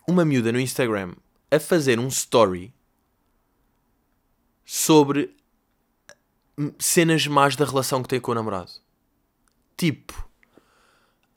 uma 0.07 0.25
miúda 0.25 0.53
no 0.53 0.61
Instagram 0.61 1.15
a 1.51 1.59
fazer 1.59 1.99
um 1.99 2.09
story 2.09 2.73
sobre 4.67 5.31
cenas 6.77 7.25
más 7.29 7.55
da 7.55 7.65
relação 7.65 8.03
que 8.03 8.09
tem 8.09 8.21
com 8.21 8.33
o 8.33 8.35
namorado. 8.35 8.73
Tipo, 9.77 10.29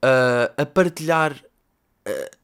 uh, 0.03 0.51
a 0.57 0.65
partilhar 0.65 1.33
uh, 1.33 2.37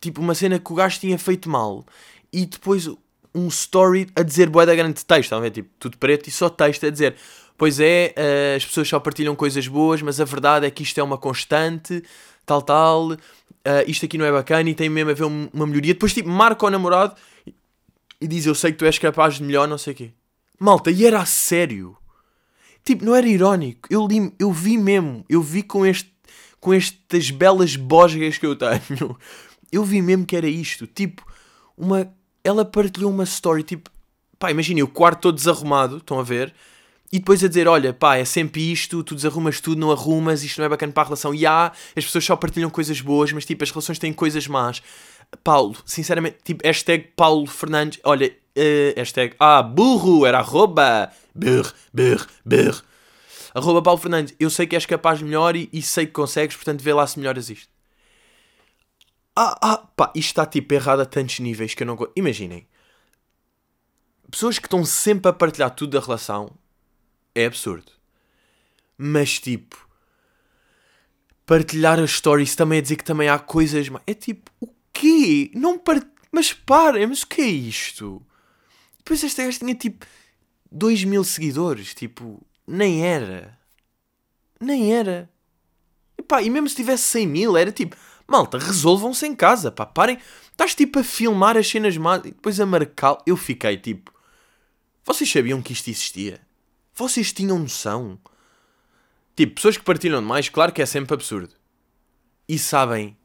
tipo 0.00 0.20
uma 0.22 0.34
cena 0.34 0.58
que 0.58 0.72
o 0.72 0.74
gajo 0.74 0.98
tinha 0.98 1.18
feito 1.18 1.50
mal 1.50 1.84
e 2.32 2.46
depois 2.46 2.88
um 3.34 3.48
story 3.48 4.08
a 4.16 4.22
dizer 4.22 4.48
boa 4.48 4.64
da 4.64 4.74
grande 4.74 5.04
texto, 5.04 5.34
a? 5.34 5.50
Tipo, 5.50 5.68
tudo 5.78 5.98
preto 5.98 6.28
e 6.28 6.32
só 6.32 6.48
texto 6.48 6.86
a 6.86 6.90
dizer 6.90 7.16
pois 7.58 7.78
é, 7.78 8.14
uh, 8.16 8.56
as 8.56 8.64
pessoas 8.64 8.88
só 8.88 8.98
partilham 8.98 9.36
coisas 9.36 9.68
boas, 9.68 10.00
mas 10.00 10.18
a 10.18 10.24
verdade 10.24 10.64
é 10.64 10.70
que 10.70 10.82
isto 10.82 10.98
é 10.98 11.02
uma 11.02 11.18
constante, 11.18 12.02
tal, 12.46 12.62
tal, 12.62 13.08
isto 13.86 14.06
aqui 14.06 14.16
não 14.16 14.24
é 14.24 14.32
bacana 14.32 14.70
e 14.70 14.74
tem 14.74 14.88
mesmo 14.88 15.10
a 15.10 15.14
ver 15.14 15.24
uma 15.24 15.66
melhoria. 15.66 15.92
Depois, 15.92 16.14
tipo, 16.14 16.30
marca 16.30 16.64
o 16.64 16.70
namorado 16.70 17.14
e 18.18 18.26
diz: 18.26 18.46
Eu 18.46 18.54
sei 18.54 18.72
que 18.72 18.78
tu 18.78 18.86
és 18.86 18.98
capaz 18.98 19.34
de 19.34 19.42
melhor, 19.42 19.68
não 19.68 19.76
sei 19.76 19.92
o 19.92 19.96
quê. 19.96 20.10
Malta, 20.60 20.90
e 20.90 21.06
era 21.06 21.20
a 21.20 21.26
sério. 21.26 21.96
Tipo, 22.84 23.04
não 23.04 23.16
era 23.16 23.26
irónico. 23.26 23.88
Eu, 23.90 24.06
li, 24.06 24.32
eu 24.38 24.52
vi 24.52 24.78
mesmo, 24.78 25.24
eu 25.28 25.42
vi 25.42 25.62
com 25.62 25.84
este 25.84 26.10
com 26.60 26.74
estas 26.74 27.30
belas 27.30 27.74
bosgas 27.74 28.38
que 28.38 28.46
eu 28.46 28.54
tenho. 28.54 29.16
Eu 29.72 29.84
vi 29.84 30.02
mesmo 30.02 30.26
que 30.26 30.34
era 30.34 30.48
isto. 30.48 30.84
Tipo, 30.84 31.24
uma. 31.76 32.12
Ela 32.42 32.64
partilhou 32.64 33.08
uma 33.10 33.22
story, 33.22 33.62
tipo, 33.62 33.88
pá, 34.36 34.50
imaginem, 34.50 34.82
o 34.82 34.88
quarto 34.88 35.20
todo 35.20 35.36
desarrumado, 35.36 35.98
estão 35.98 36.18
a 36.18 36.24
ver? 36.24 36.52
E 37.12 37.18
depois 37.20 37.44
a 37.44 37.48
dizer, 37.48 37.68
olha, 37.68 37.92
pá, 37.92 38.16
é 38.16 38.24
sempre 38.24 38.72
isto, 38.72 39.04
tu 39.04 39.14
desarrumas 39.14 39.60
tudo, 39.60 39.78
não 39.78 39.92
arrumas, 39.92 40.42
isto 40.42 40.58
não 40.58 40.66
é 40.66 40.68
bacana 40.68 40.92
para 40.92 41.04
a 41.04 41.06
relação. 41.06 41.32
E 41.32 41.46
há, 41.46 41.70
as 41.96 42.04
pessoas 42.04 42.24
só 42.24 42.34
partilham 42.34 42.68
coisas 42.68 43.00
boas, 43.00 43.32
mas 43.32 43.44
tipo, 43.44 43.62
as 43.62 43.70
relações 43.70 43.98
têm 43.98 44.12
coisas 44.12 44.46
más. 44.48 44.82
Paulo, 45.44 45.76
sinceramente, 45.84 46.38
tipo, 46.42 46.66
hashtag 46.66 47.12
Paulo 47.14 47.46
Fernandes, 47.46 48.00
olha, 48.02 48.34
uh, 48.56 48.94
hashtag, 48.96 49.34
ah, 49.38 49.62
burro, 49.62 50.26
era 50.26 50.38
arroba, 50.38 51.12
burro, 51.34 51.72
burro, 51.92 52.26
burro. 52.44 52.82
Arroba 53.54 53.82
Paulo 53.82 54.00
Fernandes, 54.00 54.34
eu 54.38 54.48
sei 54.48 54.66
que 54.66 54.76
és 54.76 54.86
capaz 54.86 55.20
melhor 55.20 55.56
e, 55.56 55.68
e 55.72 55.82
sei 55.82 56.06
que 56.06 56.12
consegues, 56.12 56.56
portanto 56.56 56.82
vê 56.82 56.92
lá 56.92 57.06
se 57.06 57.18
melhoras 57.18 57.50
isto. 57.50 57.72
Ah, 59.34 59.58
ah, 59.62 59.78
pá, 59.96 60.12
isto 60.14 60.28
está 60.30 60.46
tipo 60.46 60.74
errado 60.74 61.00
a 61.00 61.06
tantos 61.06 61.40
níveis 61.40 61.74
que 61.74 61.82
eu 61.82 61.86
não. 61.86 61.96
Imaginem. 62.14 62.66
Pessoas 64.30 64.58
que 64.58 64.66
estão 64.66 64.84
sempre 64.84 65.30
a 65.30 65.32
partilhar 65.32 65.74
tudo 65.74 65.98
da 65.98 66.04
relação 66.04 66.50
é 67.34 67.46
absurdo. 67.46 67.90
Mas 68.98 69.38
tipo. 69.38 69.88
Partilhar 71.46 71.98
as 71.98 72.12
stories 72.12 72.54
também 72.54 72.78
é 72.78 72.82
dizer 72.82 72.96
que 72.96 73.04
também 73.04 73.28
há 73.28 73.38
coisas. 73.38 73.88
É 74.06 74.14
tipo, 74.14 74.50
o 74.60 74.68
quê? 74.92 75.50
Não 75.54 75.78
part... 75.78 76.06
Mas 76.30 76.52
parem, 76.52 77.06
mas 77.06 77.22
o 77.22 77.26
que 77.26 77.40
é 77.40 77.46
isto? 77.46 78.24
Depois 79.10 79.24
esta 79.24 79.42
gaja 79.42 79.58
tinha 79.58 79.74
tipo 79.74 80.06
2 80.70 81.02
mil 81.02 81.24
seguidores. 81.24 81.94
Tipo, 81.94 82.40
nem 82.64 83.04
era. 83.04 83.58
Nem 84.60 84.94
era. 84.94 85.28
E 86.16 86.22
pá, 86.22 86.40
e 86.40 86.48
mesmo 86.48 86.68
se 86.68 86.76
tivesse 86.76 87.02
100 87.02 87.26
mil, 87.26 87.56
era 87.56 87.72
tipo, 87.72 87.96
Malta, 88.24 88.56
resolvam-se 88.56 89.26
em 89.26 89.34
casa, 89.34 89.72
pá. 89.72 89.84
Parem. 89.84 90.16
Estás 90.52 90.76
tipo 90.76 91.00
a 91.00 91.02
filmar 91.02 91.56
as 91.56 91.66
cenas 91.66 91.96
más 91.96 92.20
e 92.20 92.30
depois 92.30 92.60
a 92.60 92.66
marcar. 92.66 93.18
Eu 93.26 93.36
fiquei 93.36 93.76
tipo. 93.76 94.14
Vocês 95.02 95.28
sabiam 95.28 95.60
que 95.60 95.72
isto 95.72 95.90
existia? 95.90 96.40
Vocês 96.94 97.32
tinham 97.32 97.58
noção? 97.58 98.16
Tipo, 99.34 99.56
pessoas 99.56 99.76
que 99.76 99.82
partilham 99.82 100.20
demais, 100.20 100.48
claro 100.48 100.70
que 100.70 100.82
é 100.82 100.86
sempre 100.86 101.14
absurdo. 101.14 101.52
E 102.48 102.56
sabem. 102.60 103.16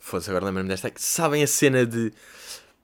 Foda-se, 0.00 0.30
agora 0.30 0.46
lembro-me 0.46 0.68
desta. 0.68 0.92
Sabem 0.96 1.44
a 1.44 1.46
cena 1.46 1.86
de 1.86 2.12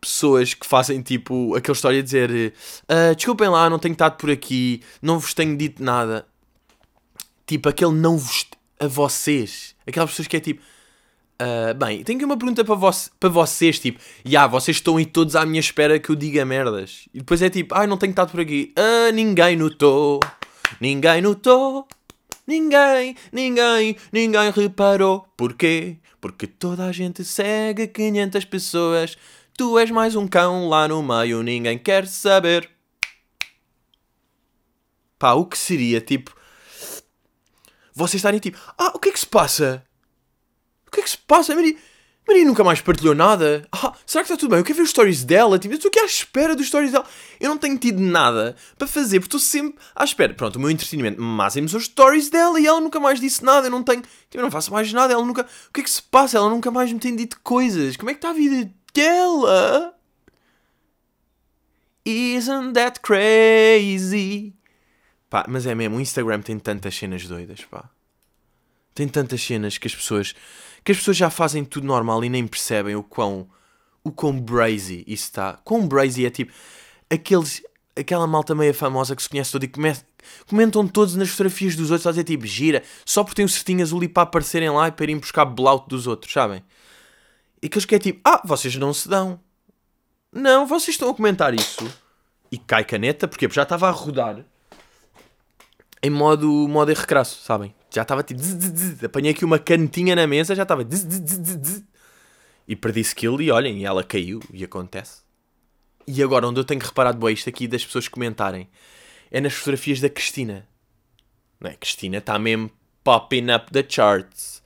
pessoas 0.00 0.54
que 0.54 0.66
fazem 0.66 1.02
tipo 1.02 1.54
aquela 1.54 1.74
história 1.74 1.98
de 1.98 2.04
dizer 2.04 2.54
uh, 2.90 3.14
desculpem 3.14 3.48
lá, 3.48 3.68
não 3.68 3.78
tenho 3.78 3.92
estado 3.92 4.16
por 4.16 4.30
aqui, 4.30 4.82
não 5.02 5.18
vos 5.18 5.34
tenho 5.34 5.56
dito 5.56 5.82
nada. 5.82 6.26
Tipo, 7.50 7.68
aquele 7.68 7.92
não 7.92 8.16
vos. 8.16 8.46
a 8.78 8.86
vocês. 8.86 9.74
Aquelas 9.84 10.10
pessoas 10.10 10.28
que 10.28 10.36
é 10.36 10.40
tipo. 10.40 10.62
Uh, 11.42 11.74
bem, 11.74 12.04
tenho 12.04 12.18
aqui 12.18 12.24
uma 12.24 12.36
pergunta 12.36 12.64
para, 12.64 12.74
vo 12.74 12.90
para 13.18 13.28
vocês, 13.28 13.78
tipo, 13.78 13.98
já, 13.98 14.30
yeah, 14.30 14.46
vocês 14.46 14.76
estão 14.76 14.98
aí 14.98 15.06
todos 15.06 15.34
à 15.34 15.44
minha 15.46 15.58
espera 15.58 15.98
que 15.98 16.10
eu 16.10 16.14
diga 16.14 16.44
merdas. 16.44 17.08
E 17.12 17.18
depois 17.18 17.42
é 17.42 17.50
tipo, 17.50 17.74
ai, 17.74 17.84
ah, 17.84 17.86
não 17.86 17.96
tenho 17.96 18.10
estado 18.10 18.30
por 18.30 18.40
aqui. 18.40 18.72
Ah, 18.76 19.10
ninguém 19.10 19.56
notou, 19.56 20.20
ninguém 20.80 21.22
notou, 21.22 21.88
ninguém, 22.46 23.16
ninguém, 23.32 23.96
ninguém 24.12 24.50
reparou. 24.50 25.26
Porquê? 25.36 25.96
Porque 26.20 26.46
toda 26.46 26.84
a 26.84 26.92
gente 26.92 27.24
segue 27.24 27.88
500 27.88 28.44
pessoas. 28.44 29.16
Tu 29.60 29.78
és 29.78 29.90
mais 29.90 30.16
um 30.16 30.26
cão 30.26 30.70
lá 30.70 30.88
no 30.88 31.02
meio, 31.02 31.42
ninguém 31.42 31.76
quer 31.76 32.06
saber. 32.06 32.66
Pá, 35.18 35.34
o 35.34 35.44
que 35.44 35.58
seria, 35.58 36.00
tipo, 36.00 36.34
vocês 37.92 38.20
estarem 38.20 38.40
tipo, 38.40 38.58
ah, 38.78 38.92
o 38.94 38.98
que 38.98 39.10
é 39.10 39.12
que 39.12 39.20
se 39.20 39.26
passa? 39.26 39.84
O 40.86 40.90
que 40.90 41.00
é 41.00 41.02
que 41.02 41.10
se 41.10 41.18
passa? 41.18 41.54
Maria, 41.54 41.76
Maria 42.26 42.46
nunca 42.46 42.64
mais 42.64 42.80
partilhou 42.80 43.14
nada. 43.14 43.68
Ah, 43.70 43.92
será 44.06 44.24
que 44.24 44.32
está 44.32 44.40
tudo 44.40 44.48
bem? 44.48 44.60
Eu 44.60 44.64
quero 44.64 44.78
ver 44.78 44.82
os 44.82 44.88
stories 44.88 45.24
dela. 45.24 45.58
Tipo, 45.58 45.74
eu 45.74 45.76
estou 45.76 45.90
aqui 45.90 46.00
à 46.00 46.06
espera 46.06 46.56
dos 46.56 46.66
stories 46.66 46.92
dela. 46.92 47.04
Eu 47.38 47.50
não 47.50 47.58
tenho 47.58 47.76
tido 47.76 48.00
nada 48.00 48.56
para 48.78 48.88
fazer, 48.88 49.20
porque 49.20 49.36
estou 49.36 49.40
sempre 49.40 49.78
à 49.94 50.04
espera. 50.04 50.32
Pronto, 50.32 50.56
o 50.56 50.58
meu 50.58 50.70
entretenimento 50.70 51.20
máximo 51.20 51.68
são 51.68 51.78
os 51.78 51.84
stories 51.84 52.30
dela 52.30 52.58
e 52.58 52.66
ela 52.66 52.80
nunca 52.80 52.98
mais 52.98 53.20
disse 53.20 53.44
nada. 53.44 53.66
Eu 53.66 53.70
não 53.70 53.82
tenho. 53.82 54.00
Tipo, 54.00 54.38
eu 54.38 54.42
não 54.42 54.50
faço 54.50 54.72
mais 54.72 54.90
nada. 54.90 55.12
Ela 55.12 55.26
nunca. 55.26 55.42
O 55.42 55.72
que 55.74 55.82
é 55.82 55.84
que 55.84 55.90
se 55.90 56.02
passa? 56.02 56.38
Ela 56.38 56.48
nunca 56.48 56.70
mais 56.70 56.90
me 56.90 56.98
tem 56.98 57.14
dito 57.14 57.38
coisas. 57.42 57.98
Como 57.98 58.08
é 58.08 58.14
que 58.14 58.18
está 58.18 58.30
a 58.30 58.32
vida 58.32 58.70
dela? 58.92 59.94
Isn't 62.04 62.72
that 62.74 63.00
crazy? 63.00 64.54
Pá, 65.28 65.44
mas 65.48 65.66
é 65.66 65.74
mesmo, 65.74 65.96
o 65.96 66.00
Instagram 66.00 66.40
tem 66.40 66.58
tantas 66.58 66.96
cenas 66.96 67.26
doidas, 67.26 67.64
pá. 67.64 67.88
Tem 68.94 69.06
tantas 69.06 69.40
cenas 69.42 69.78
que 69.78 69.86
as 69.86 69.94
pessoas 69.94 70.34
que 70.82 70.92
as 70.92 70.98
pessoas 70.98 71.16
já 71.16 71.30
fazem 71.30 71.64
tudo 71.64 71.86
normal 71.86 72.24
e 72.24 72.28
nem 72.28 72.46
percebem 72.46 72.96
o 72.96 73.02
quão 73.02 73.48
o 74.02 74.10
quão 74.10 74.38
brazy 74.40 75.04
isso 75.06 75.24
está. 75.24 75.54
Quão 75.64 75.86
brazy 75.86 76.26
é 76.26 76.30
tipo 76.30 76.52
aqueles 77.08 77.62
aquela 77.96 78.26
malta 78.26 78.54
meia 78.54 78.72
famosa 78.74 79.14
que 79.14 79.22
se 79.22 79.28
conhece 79.28 79.52
toda 79.52 79.64
e 79.64 79.68
come, 79.68 79.94
comentam 80.48 80.86
todos 80.86 81.14
nas 81.16 81.28
fotografias 81.28 81.76
dos 81.76 81.90
outros 81.90 82.06
a 82.06 82.10
dizer 82.10 82.24
tipo 82.24 82.46
gira, 82.46 82.82
só 83.04 83.22
porque 83.22 83.36
tem 83.36 83.44
o 83.44 83.48
certinho 83.48 83.82
azul 83.82 84.02
e 84.02 84.08
para 84.08 84.22
aparecerem 84.24 84.70
lá 84.70 84.88
e 84.88 84.92
para 84.92 85.04
irem 85.04 85.18
buscar 85.18 85.44
blout 85.44 85.88
dos 85.88 86.06
outros, 86.06 86.32
sabem? 86.32 86.62
E 87.62 87.66
aqueles 87.66 87.84
que 87.84 87.94
é 87.94 87.98
tipo, 87.98 88.20
ah, 88.24 88.40
vocês 88.44 88.74
não 88.76 88.92
se 88.92 89.08
dão. 89.08 89.40
Não, 90.32 90.66
vocês 90.66 90.94
estão 90.94 91.10
a 91.10 91.14
comentar 91.14 91.54
isso. 91.54 91.92
E 92.50 92.58
cai 92.58 92.84
caneta, 92.84 93.28
porque 93.28 93.48
já 93.48 93.62
estava 93.62 93.88
a 93.88 93.90
rodar 93.90 94.44
em 96.02 96.10
modo, 96.10 96.48
modo 96.68 96.92
recrasso, 96.92 97.42
sabem? 97.42 97.74
Já 97.90 98.02
estava 98.02 98.22
tipo. 98.22 98.40
apanhei 99.04 99.32
aqui 99.32 99.44
uma 99.44 99.58
canetinha 99.58 100.16
na 100.16 100.26
mesa, 100.26 100.54
já 100.54 100.62
estava. 100.62 100.86
e 102.66 102.76
perdi 102.76 103.00
skill 103.00 103.40
e 103.40 103.50
olhem, 103.50 103.78
e 103.78 103.84
ela 103.84 104.02
caiu 104.02 104.40
e 104.52 104.64
acontece. 104.64 105.22
E 106.06 106.22
agora, 106.22 106.48
onde 106.48 106.58
eu 106.58 106.64
tenho 106.64 106.80
reparado 106.80 107.18
bem 107.18 107.34
isto 107.34 107.48
aqui 107.48 107.68
das 107.68 107.84
pessoas 107.84 108.08
comentarem 108.08 108.68
é 109.30 109.40
nas 109.40 109.52
fotografias 109.52 110.00
da 110.00 110.08
Cristina. 110.08 110.66
Não 111.60 111.70
é? 111.70 111.74
Cristina 111.74 112.18
está 112.18 112.38
mesmo 112.38 112.70
popping 113.04 113.50
up 113.52 113.70
the 113.70 113.84
charts. 113.86 114.62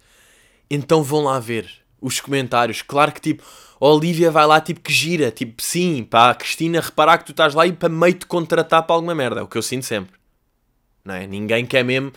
Então 0.71 1.03
vão 1.03 1.25
lá 1.25 1.39
ver 1.41 1.84
os 2.05 2.21
comentários. 2.21 2.83
Claro 2.83 3.11
que 3.13 3.21
tipo, 3.21 3.43
Olivia 3.81 4.31
vai 4.31 4.47
lá 4.47 4.61
tipo 4.61 4.81
que 4.81 4.93
gira. 4.93 5.31
Tipo, 5.31 5.63
sim, 5.63 6.05
para 6.05 6.33
a 6.33 6.35
Cristina 6.35 6.81
reparar 6.81 7.19
que 7.19 7.25
tu 7.25 7.33
estás 7.33 7.55
lá 7.55 7.67
e 7.67 7.73
para 7.73 7.89
meio 7.89 8.15
te 8.15 8.27
contratar 8.27 8.83
para 8.83 8.95
alguma 8.95 9.15
merda. 9.15 9.41
É 9.41 9.43
o 9.43 9.49
que 9.49 9.57
eu 9.57 9.63
sinto 9.63 9.87
sempre. 9.87 10.15
Não 11.03 11.15
é? 11.15 11.27
Ninguém 11.27 11.65
quer 11.65 11.83
mesmo 11.83 12.13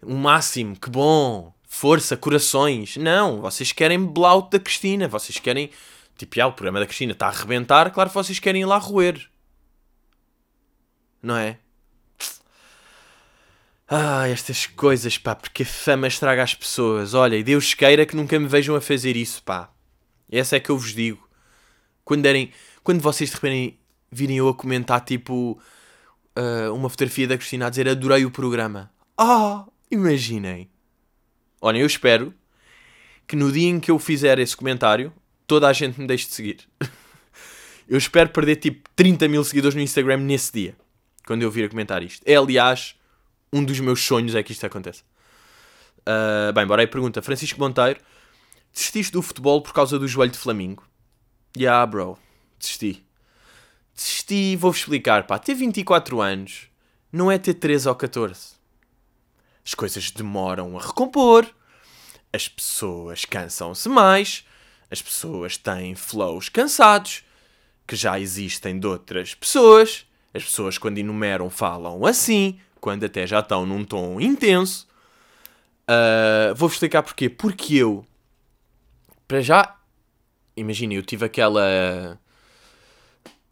o 0.00 0.14
máximo, 0.14 0.76
que 0.76 0.88
bom, 0.88 1.52
força, 1.66 2.16
corações. 2.16 2.96
Não, 2.96 3.40
vocês 3.40 3.72
querem 3.72 4.04
blout 4.04 4.50
da 4.50 4.60
Cristina, 4.60 5.08
vocês 5.08 5.38
querem. 5.38 5.70
Tipo, 6.16 6.40
ah, 6.40 6.46
o 6.46 6.52
programa 6.52 6.80
da 6.80 6.86
Cristina 6.86 7.12
está 7.12 7.26
a 7.26 7.30
arrebentar, 7.30 7.90
claro 7.90 8.10
que 8.10 8.14
vocês 8.14 8.38
querem 8.38 8.62
ir 8.62 8.66
lá 8.66 8.78
roer. 8.78 9.28
Não 11.22 11.36
é? 11.36 11.58
Ah, 13.90 14.28
estas 14.28 14.66
coisas, 14.66 15.16
pá, 15.16 15.34
porque 15.34 15.62
a 15.62 15.66
fama 15.66 16.06
estraga 16.06 16.42
as 16.42 16.54
pessoas. 16.54 17.14
Olha, 17.14 17.36
e 17.36 17.42
Deus 17.42 17.72
queira 17.72 18.04
que 18.04 18.14
nunca 18.14 18.38
me 18.38 18.46
vejam 18.46 18.76
a 18.76 18.82
fazer 18.82 19.16
isso, 19.16 19.42
pá. 19.42 19.70
Essa 20.30 20.56
é 20.56 20.60
que 20.60 20.68
eu 20.68 20.76
vos 20.76 20.94
digo. 20.94 21.26
Quando 22.04 22.22
derem, 22.22 22.52
quando 22.84 23.00
vocês 23.00 23.30
de 23.30 23.36
repente 23.36 23.80
virem 24.12 24.36
eu 24.36 24.48
a 24.48 24.54
comentar, 24.54 25.00
tipo, 25.00 25.58
uh, 26.36 26.74
uma 26.74 26.90
fotografia 26.90 27.26
da 27.26 27.38
Cristina 27.38 27.66
a 27.66 27.70
dizer 27.70 27.88
adorei 27.88 28.26
o 28.26 28.30
programa. 28.30 28.90
Ah, 29.16 29.66
imaginem. 29.90 30.68
Olhem, 31.58 31.80
eu 31.80 31.86
espero 31.86 32.34
que 33.26 33.36
no 33.36 33.50
dia 33.50 33.70
em 33.70 33.80
que 33.80 33.90
eu 33.90 33.98
fizer 33.98 34.38
esse 34.38 34.54
comentário, 34.54 35.10
toda 35.46 35.66
a 35.66 35.72
gente 35.72 35.98
me 35.98 36.06
deixe 36.06 36.26
de 36.26 36.34
seguir. 36.34 36.68
eu 37.88 37.96
espero 37.96 38.28
perder 38.28 38.56
tipo 38.56 38.86
30 38.94 39.28
mil 39.28 39.42
seguidores 39.42 39.74
no 39.74 39.80
Instagram 39.80 40.18
nesse 40.18 40.52
dia, 40.52 40.76
quando 41.26 41.42
eu 41.42 41.50
vir 41.50 41.64
a 41.64 41.68
comentar 41.70 42.02
isto. 42.02 42.22
É, 42.26 42.36
aliás, 42.36 42.97
um 43.52 43.64
dos 43.64 43.78
meus 43.80 44.02
sonhos 44.02 44.34
é 44.34 44.42
que 44.42 44.52
isto 44.52 44.64
aconteça. 44.64 45.02
Uh, 46.00 46.52
bem, 46.52 46.66
bora 46.66 46.82
aí 46.82 46.86
pergunta. 46.86 47.20
Francisco 47.22 47.60
Monteiro, 47.60 48.00
desististe 48.72 49.12
do 49.12 49.22
futebol 49.22 49.60
por 49.60 49.72
causa 49.72 49.98
do 49.98 50.08
joelho 50.08 50.32
de 50.32 50.38
Flamingo? 50.38 50.86
Yeah, 51.56 51.84
bro, 51.86 52.18
desisti 52.58 53.08
desisti, 53.98 54.54
vou-vos 54.54 54.78
explicar, 54.78 55.26
pá, 55.26 55.40
ter 55.40 55.54
24 55.54 56.20
anos 56.20 56.68
não 57.12 57.30
é 57.30 57.36
ter 57.36 57.54
13 57.54 57.88
ou 57.88 57.94
14. 57.96 58.56
As 59.64 59.74
coisas 59.74 60.10
demoram 60.12 60.78
a 60.78 60.80
recompor, 60.80 61.46
as 62.32 62.48
pessoas 62.48 63.24
cansam-se 63.24 63.88
mais, 63.88 64.44
as 64.88 65.02
pessoas 65.02 65.56
têm 65.56 65.96
flows 65.96 66.48
cansados, 66.48 67.24
que 67.86 67.96
já 67.96 68.20
existem 68.20 68.78
de 68.78 68.86
outras 68.86 69.34
pessoas, 69.34 70.06
as 70.32 70.44
pessoas 70.44 70.78
quando 70.78 70.98
enumeram 70.98 71.50
falam 71.50 72.06
assim, 72.06 72.60
quando 72.80 73.04
até 73.04 73.26
já 73.26 73.40
estão 73.40 73.66
num 73.66 73.84
tom 73.84 74.20
intenso. 74.20 74.86
Uh, 75.88 76.54
Vou-vos 76.54 76.76
explicar 76.76 77.02
porquê. 77.02 77.28
Porque 77.28 77.76
eu, 77.76 78.04
para 79.26 79.40
já, 79.40 79.76
imagina, 80.56 80.94
eu 80.94 81.02
tive 81.02 81.24
aquela 81.24 82.18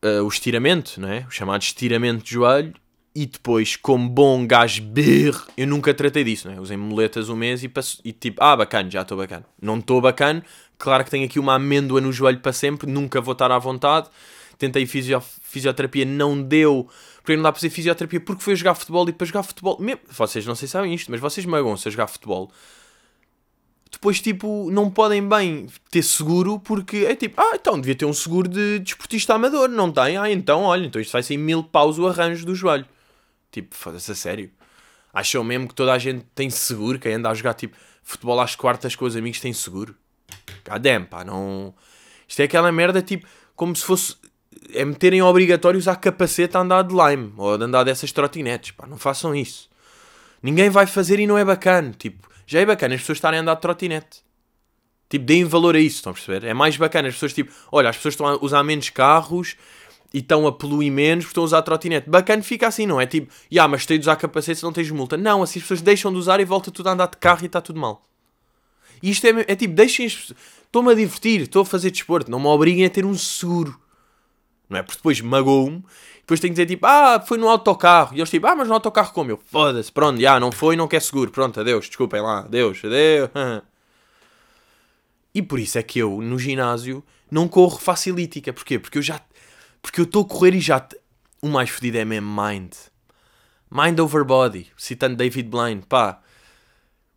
uh, 0.04 0.24
o 0.24 0.28
estiramento, 0.28 1.00
não 1.00 1.08
é? 1.08 1.24
o 1.26 1.30
chamado 1.30 1.62
estiramento 1.62 2.24
de 2.24 2.32
joelho, 2.32 2.74
e 3.14 3.24
depois, 3.24 3.76
como 3.76 4.06
bom 4.10 4.46
gajo 4.46 4.82
birre, 4.82 5.40
eu 5.56 5.66
nunca 5.66 5.94
tratei 5.94 6.22
disso, 6.22 6.48
não 6.48 6.54
é? 6.54 6.60
Usei 6.60 6.76
muletas 6.76 7.30
um 7.30 7.34
mês 7.34 7.64
e, 7.64 7.68
passo, 7.68 7.98
e 8.04 8.12
tipo, 8.12 8.44
ah, 8.44 8.54
bacana, 8.54 8.90
já 8.90 9.00
estou 9.00 9.16
bacana. 9.16 9.46
Não 9.60 9.78
estou 9.78 10.02
bacana, 10.02 10.44
claro 10.76 11.02
que 11.02 11.10
tenho 11.10 11.24
aqui 11.24 11.38
uma 11.38 11.54
amêndoa 11.54 11.98
no 11.98 12.12
joelho 12.12 12.40
para 12.40 12.52
sempre, 12.52 12.86
nunca 12.86 13.18
vou 13.18 13.32
estar 13.32 13.50
à 13.50 13.58
vontade. 13.58 14.10
Tentei 14.58 14.84
fisio, 14.84 15.22
fisioterapia, 15.40 16.04
não 16.04 16.42
deu, 16.42 16.90
porque 17.26 17.36
não 17.36 17.42
dá 17.42 17.50
para 17.50 17.58
fazer 17.58 17.70
fisioterapia, 17.70 18.20
porque 18.20 18.40
foi 18.40 18.54
jogar 18.54 18.76
futebol 18.76 19.08
e 19.08 19.12
para 19.12 19.26
jogar 19.26 19.42
futebol, 19.42 19.76
mesmo, 19.80 20.00
vocês 20.08 20.46
não 20.46 20.54
sei 20.54 20.68
se 20.68 20.72
sabem 20.72 20.94
isto, 20.94 21.10
mas 21.10 21.20
vocês 21.20 21.44
magam-se 21.44 21.88
a 21.88 21.90
jogar 21.90 22.06
futebol 22.06 22.52
depois, 23.90 24.20
tipo, 24.20 24.70
não 24.70 24.90
podem 24.90 25.26
bem 25.26 25.66
ter 25.90 26.02
seguro 26.02 26.58
porque 26.58 26.98
é 26.98 27.16
tipo, 27.16 27.40
ah, 27.40 27.52
então 27.54 27.80
devia 27.80 27.94
ter 27.94 28.04
um 28.04 28.12
seguro 28.12 28.48
de 28.48 28.78
desportista 28.80 29.34
amador. 29.34 29.68
Não 29.68 29.90
tem? 29.90 30.16
Ah, 30.16 30.30
então, 30.30 30.62
olha, 30.62 30.86
então 30.86 31.00
isto 31.00 31.12
vai 31.12 31.22
ser 31.22 31.36
mil 31.36 31.62
paus 31.62 31.98
o 31.98 32.06
arranjo 32.06 32.44
do 32.44 32.54
joelho. 32.54 32.84
Tipo, 33.50 33.74
foda-se 33.74 34.12
a 34.12 34.14
sério. 34.14 34.50
Acham 35.14 35.42
mesmo 35.42 35.68
que 35.68 35.74
toda 35.74 35.92
a 35.92 35.98
gente 35.98 36.26
tem 36.34 36.50
seguro? 36.50 36.98
Quem 36.98 37.14
anda 37.14 37.30
a 37.30 37.34
jogar, 37.34 37.54
tipo, 37.54 37.76
futebol 38.02 38.38
às 38.38 38.54
quartas 38.54 38.94
com 38.94 39.06
os 39.06 39.16
amigos 39.16 39.40
tem 39.40 39.52
seguro? 39.52 39.96
Cadê, 40.62 41.00
pá, 41.00 41.24
não... 41.24 41.74
Isto 42.28 42.40
é 42.40 42.44
aquela 42.44 42.70
merda, 42.70 43.00
tipo, 43.00 43.26
como 43.54 43.74
se 43.74 43.84
fosse... 43.84 44.16
É 44.73 44.85
meterem 44.85 45.23
obrigatório 45.23 45.79
usar 45.79 45.97
capacete 45.97 46.57
a 46.57 46.61
andar 46.61 46.83
de 46.83 46.95
lime. 46.95 47.33
Ou 47.37 47.53
a 47.53 47.64
andar 47.64 47.85
dessas 47.85 48.12
trotinetes, 48.12 48.73
pá. 48.73 48.87
Não 48.87 48.99
façam 48.99 49.35
isso. 49.35 49.69
Ninguém 50.42 50.71
vai 50.71 50.87
fazer 50.87 51.19
e 51.19 51.27
não 51.27 51.38
é 51.38 51.45
bacana. 51.45 51.92
Tipo, 51.97 52.29
já 52.47 52.61
é 52.61 52.66
bacana 52.66 52.95
as 52.95 53.01
pessoas 53.01 53.19
estarem 53.19 53.38
a 53.38 53.42
andar 53.42 53.55
de 53.55 53.61
trotinete. 53.61 54.25
Tipo, 55.09 55.25
deem 55.25 55.45
valor 55.45 55.77
a 55.77 55.81
isso, 55.81 55.97
estão 55.97 56.11
a 56.11 56.14
perceber? 56.14 56.47
É 56.47 56.55
mais 56.55 56.77
bacana 56.77 57.09
as 57.09 57.14
pessoas, 57.14 57.33
tipo, 57.33 57.53
olha, 57.71 57.88
as 57.88 57.97
pessoas 57.97 58.14
estão 58.14 58.27
a 58.27 58.45
usar 58.45 58.62
menos 58.64 58.90
carros 58.90 59.57
e 60.12 60.19
estão 60.19 60.47
a 60.47 60.53
poluir 60.53 60.90
menos 60.90 61.25
porque 61.25 61.31
estão 61.31 61.45
a 61.45 61.47
usar 61.47 61.62
trotinete. 61.62 62.11
Bacana 62.11 62.42
fica 62.42 62.66
assim, 62.66 62.87
não 62.87 63.01
é? 63.01 63.07
Tipo, 63.07 63.33
ah, 63.33 63.47
yeah, 63.53 63.71
mas 63.71 63.87
tens 63.87 63.99
de 63.99 64.03
usar 64.03 64.16
capacete 64.16 64.59
se 64.59 64.64
não 64.64 64.73
tens 64.73 64.90
multa. 64.90 65.16
Não, 65.16 65.42
assim 65.42 65.61
as 65.61 65.64
pessoas 65.64 65.81
deixam 65.81 66.12
de 66.12 66.19
usar 66.19 66.40
e 66.40 66.45
volta 66.45 66.71
tudo 66.71 66.88
a 66.88 66.92
andar 66.92 67.07
de 67.07 67.16
carro 67.19 67.42
e 67.42 67.47
está 67.47 67.61
tudo 67.61 67.79
mal. 67.79 68.03
E 69.03 69.11
isto 69.11 69.27
é, 69.27 69.45
é 69.47 69.55
tipo, 69.55 69.75
deixem 69.75 70.07
as 70.07 70.33
Estou-me 70.77 70.92
a 70.92 70.95
divertir, 70.95 71.42
estou 71.42 71.62
a 71.62 71.64
fazer 71.64 71.90
desporto, 71.90 72.31
não 72.31 72.38
me 72.38 72.47
obriguem 72.49 72.85
a 72.85 72.90
ter 72.90 73.07
um 73.07 73.14
seguro. 73.14 73.81
Não 74.68 74.79
é? 74.79 74.83
Porque 74.83 74.98
depois 74.98 75.20
magoou-me, 75.20 75.85
depois 76.20 76.40
tenho 76.40 76.52
que 76.52 76.57
dizer 76.61 76.66
tipo, 76.66 76.87
ah, 76.87 77.22
foi 77.24 77.38
no 77.38 77.48
autocarro. 77.48 78.14
E 78.14 78.18
eles 78.18 78.31
tipo, 78.31 78.46
ah, 78.46 78.57
mas 78.57 78.68
no 78.68 78.74
autocarro 78.74 79.12
como? 79.12 79.31
Eu, 79.31 79.40
foda-se, 79.46 79.92
pronto, 79.92 80.20
já, 80.20 80.40
não 80.40 80.50
foi, 80.50 80.76
não 80.76 80.88
quer 80.88 81.00
seguro, 81.00 81.31
pronto, 81.31 81.61
adeus, 81.61 81.87
desculpem 81.87 82.20
lá, 82.20 82.40
adeus, 82.40 82.79
adeus. 82.85 83.31
E 85.37 85.42
por 85.42 85.59
isso 85.59 85.79
é 85.79 85.83
que 85.83 85.98
eu, 85.98 86.22
no 86.22 86.38
ginásio, 86.38 87.05
não 87.31 87.46
corro 87.46 87.79
facilítica. 87.79 88.55
Porquê? 88.55 88.79
Porque 88.79 88.96
eu 88.96 89.02
já. 89.02 89.20
Porque 89.83 90.00
eu 90.00 90.05
estou 90.05 90.22
a 90.22 90.26
correr 90.26 90.55
e 90.55 90.61
já. 90.61 90.88
O 91.42 91.48
mais 91.48 91.68
fodido 91.68 91.98
é 91.98 92.07
mesmo 92.07 92.42
mind. 92.42 92.72
Mind 93.70 93.98
over 93.98 94.24
body. 94.24 94.72
Citando 94.79 95.14
David 95.14 95.46
Blaine. 95.50 95.83
Pá. 95.83 96.22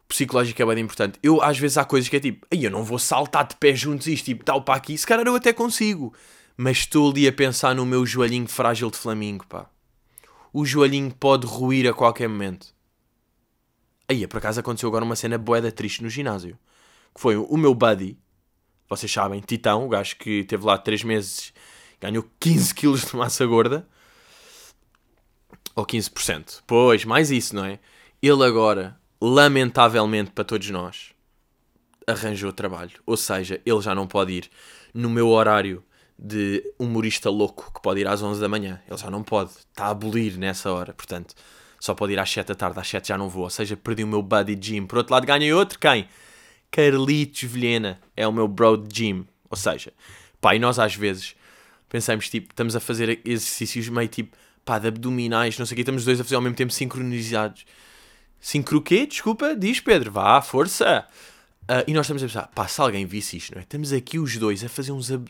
Psicológico 0.05 0.62
é 0.62 0.65
bem 0.65 0.83
importante. 0.83 1.17
Eu, 1.23 1.41
às 1.41 1.57
vezes, 1.57 1.77
há 1.77 1.85
coisas 1.85 2.09
que 2.09 2.17
é 2.17 2.19
tipo. 2.19 2.45
Aí 2.51 2.65
eu 2.65 2.69
não 2.69 2.83
vou 2.83 2.99
saltar 2.99 3.47
de 3.47 3.55
pé 3.55 3.73
juntos 3.73 4.07
isto, 4.07 4.25
tipo, 4.25 4.43
tal 4.43 4.63
para 4.63 4.75
aqui. 4.75 4.97
Se 4.97 5.07
calhar 5.07 5.25
eu 5.25 5.35
até 5.35 5.53
consigo. 5.53 6.13
Mas 6.61 6.79
estou 6.79 7.09
ali 7.09 7.25
a 7.25 7.31
pensar 7.31 7.73
no 7.73 7.85
meu 7.85 8.05
joelhinho 8.05 8.45
frágil 8.45 8.91
de 8.91 8.97
flamingo, 8.97 9.47
pá. 9.47 9.69
O 10.51 10.65
joelhinho 10.65 11.09
pode 11.13 11.47
ruir 11.47 11.87
a 11.87 11.93
qualquer 11.93 12.27
momento. 12.27 12.75
Aí, 14.09 14.27
por 14.27 14.39
acaso, 14.39 14.59
aconteceu 14.59 14.89
agora 14.89 15.05
uma 15.05 15.15
cena 15.15 15.37
boeda 15.37 15.71
triste 15.71 16.03
no 16.03 16.09
ginásio 16.09 16.59
que 17.15 17.21
foi 17.21 17.37
o 17.37 17.55
meu 17.55 17.73
buddy, 17.73 18.17
vocês 18.89 19.09
sabem, 19.09 19.39
Titão, 19.39 19.85
o 19.85 19.89
gajo 19.89 20.17
que 20.17 20.43
teve 20.43 20.65
lá 20.65 20.77
3 20.77 21.03
meses, 21.03 21.53
ganhou 21.99 22.29
15 22.39 22.73
quilos 22.75 23.05
de 23.05 23.15
massa 23.15 23.45
gorda, 23.45 23.87
ou 25.75 25.85
15%. 25.85 26.63
Pois, 26.67 27.05
mais 27.05 27.31
isso, 27.31 27.55
não 27.55 27.63
é? 27.63 27.79
Ele 28.21 28.43
agora, 28.43 28.99
lamentavelmente 29.21 30.31
para 30.31 30.43
todos 30.43 30.69
nós, 30.69 31.13
arranjou 32.05 32.51
trabalho. 32.51 32.99
Ou 33.05 33.15
seja, 33.15 33.61
ele 33.65 33.81
já 33.81 33.95
não 33.95 34.07
pode 34.07 34.33
ir 34.33 34.49
no 34.93 35.09
meu 35.09 35.29
horário 35.29 35.83
de 36.21 36.62
humorista 36.77 37.29
louco 37.29 37.71
que 37.73 37.82
pode 37.82 38.01
ir 38.01 38.08
às 38.08 38.21
11 38.21 38.41
da 38.41 38.49
manhã. 38.49 38.82
Ele 38.88 38.97
já 38.97 39.10
não 39.10 39.23
pode. 39.23 39.51
Está 39.51 39.86
a 39.86 39.89
abolir 39.91 40.38
nessa 40.38 40.71
hora. 40.71 40.93
Portanto, 40.93 41.34
só 41.79 41.95
pode 41.95 42.13
ir 42.13 42.19
às 42.19 42.29
7 42.29 42.47
da 42.47 42.55
tarde. 42.55 42.79
Às 42.79 42.88
7 42.89 43.08
já 43.08 43.17
não 43.17 43.29
vou. 43.29 43.43
Ou 43.43 43.49
seja, 43.49 43.77
perdi 43.77 44.03
o 44.03 44.08
meu 44.08 44.21
buddy 44.21 44.58
gym. 44.60 44.86
Por 44.86 44.97
outro 44.97 45.13
lado, 45.13 45.25
ganhei 45.25 45.53
outro. 45.53 45.79
Quem? 45.79 46.08
Carlitos 46.69 47.43
Vilhena 47.43 47.99
é 48.17 48.27
o 48.27 48.34
meu 48.34 48.47
bro 48.47 48.84
gym. 48.91 49.25
Ou 49.49 49.58
seja, 49.58 49.93
pá, 50.41 50.55
e 50.55 50.60
nós 50.60 50.77
às 50.77 50.93
vezes 50.93 51.36
pensamos, 51.88 52.29
tipo, 52.29 52.51
estamos 52.51 52.75
a 52.75 52.79
fazer 52.79 53.19
exercícios 53.25 53.89
meio 53.89 54.08
tipo, 54.08 54.38
pá, 54.63 54.77
de 54.77 54.88
abdominais, 54.88 55.58
não 55.58 55.65
sei 55.65 55.73
o 55.73 55.75
que, 55.75 55.82
estamos 55.82 56.01
os 56.01 56.05
dois 56.05 56.21
a 56.21 56.23
fazer 56.23 56.36
ao 56.36 56.41
mesmo 56.41 56.55
tempo 56.55 56.71
sincronizados. 56.71 57.65
Sincro 58.39 58.82
quê? 58.82 59.08
Desculpa, 59.08 59.55
diz 59.55 59.79
Pedro, 59.79 60.12
vá, 60.12 60.39
força. 60.41 61.08
Uh, 61.63 61.84
e 61.88 61.93
nós 61.93 62.05
estamos 62.05 62.23
a 62.23 62.27
pensar, 62.27 62.47
pá, 62.47 62.67
se 62.67 62.79
alguém 62.79 63.05
visse 63.05 63.38
isto, 63.38 63.53
não 63.53 63.60
é? 63.60 63.63
Estamos 63.63 63.91
aqui 63.91 64.19
os 64.19 64.38
dois 64.38 64.63
a 64.63 64.69
fazer 64.69 64.91
uns 64.91 65.12
ab... 65.12 65.27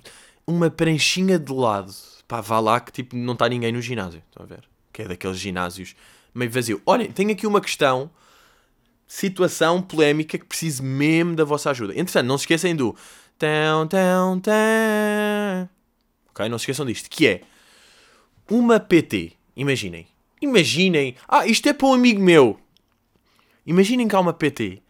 uma 0.50 0.70
pranchinha 0.70 1.38
de 1.38 1.54
lado. 1.54 1.94
Pá, 2.28 2.42
vá 2.42 2.60
lá 2.60 2.80
que 2.80 2.92
tipo 2.92 3.16
não 3.16 3.34
está 3.34 3.48
ninguém 3.48 3.72
no 3.72 3.82
ginásio. 3.82 4.22
Estão 4.30 4.44
a 4.44 4.48
ver? 4.48 4.64
Que 4.92 5.04
é 5.04 5.08
daqueles 5.08 5.38
ginásios 5.38 5.96
meio 6.34 6.52
vazio. 6.52 6.82
Olhem, 6.86 7.12
tenho 7.12 7.32
aqui 7.32 7.46
uma 7.46 7.62
questão 7.62 8.10
situação 9.08 9.82
polémica 9.82 10.38
que 10.38 10.46
preciso 10.46 10.84
mesmo 10.84 11.36
da 11.36 11.44
vossa 11.44 11.72
ajuda. 11.72 11.94
Entretanto, 12.00 12.28
não 12.28 12.38
se 12.38 12.44
esqueçam 12.44 12.76
do. 12.76 12.96
Tão, 13.38 13.88
tão, 13.88 14.40
tão. 14.40 15.70
Ok? 16.30 16.48
Não 16.50 16.58
se 16.58 16.64
esqueçam 16.64 16.86
disto. 16.86 17.10
Que 17.10 17.28
é 17.28 17.42
uma 18.50 18.80
PT. 18.80 19.34
Imaginem. 19.56 20.08
Imaginem. 20.42 21.16
Ah, 21.28 21.48
isto 21.48 21.68
é 21.68 21.74
para 21.74 21.88
um 21.88 21.94
amigo 21.94 22.22
meu. 22.22 22.60
Imaginem 23.66 24.08
que 24.08 24.16
há 24.16 24.20
uma 24.20 24.34
PT 24.34 24.82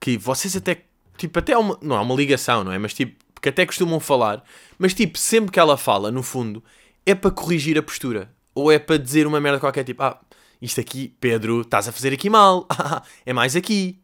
que 0.00 0.18
vocês 0.18 0.56
até. 0.56 0.82
Tipo, 1.16 1.38
até 1.38 1.56
uma, 1.56 1.78
não 1.80 1.96
é 1.96 2.00
uma 2.00 2.14
ligação, 2.14 2.64
não 2.64 2.72
é? 2.72 2.78
Mas 2.78 2.92
tipo, 2.92 3.23
que 3.44 3.50
até 3.50 3.66
costumam 3.66 4.00
falar. 4.00 4.42
Mas 4.78 4.94
tipo, 4.94 5.18
sempre 5.18 5.52
que 5.52 5.60
ela 5.60 5.76
fala, 5.76 6.10
no 6.10 6.22
fundo, 6.22 6.64
é 7.04 7.14
para 7.14 7.30
corrigir 7.30 7.76
a 7.76 7.82
postura. 7.82 8.34
Ou 8.54 8.72
é 8.72 8.78
para 8.78 8.96
dizer 8.96 9.26
uma 9.26 9.38
merda 9.38 9.60
qualquer, 9.60 9.84
tipo, 9.84 10.02
ah, 10.02 10.18
isto 10.62 10.80
aqui, 10.80 11.14
Pedro, 11.20 11.60
estás 11.60 11.86
a 11.86 11.92
fazer 11.92 12.14
aqui 12.14 12.30
mal. 12.30 12.66
é 13.26 13.34
mais 13.34 13.54
aqui. 13.54 14.00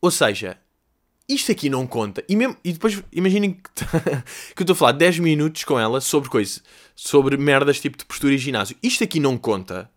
Ou 0.00 0.12
seja, 0.12 0.56
isto 1.28 1.50
aqui 1.50 1.68
não 1.68 1.88
conta. 1.88 2.22
E, 2.28 2.36
mesmo, 2.36 2.56
e 2.62 2.72
depois 2.72 3.02
imaginem 3.10 3.54
que, 3.54 3.70
que 4.54 4.62
eu 4.62 4.62
estou 4.62 4.74
a 4.74 4.76
falar 4.76 4.92
10 4.92 5.18
minutos 5.18 5.64
com 5.64 5.78
ela 5.78 6.00
sobre 6.00 6.30
coisas, 6.30 6.62
sobre 6.94 7.36
merdas 7.36 7.80
tipo 7.80 7.98
de 7.98 8.04
postura 8.04 8.32
e 8.32 8.38
ginásio. 8.38 8.76
Isto 8.80 9.02
aqui 9.02 9.18
não 9.18 9.36
conta 9.36 9.90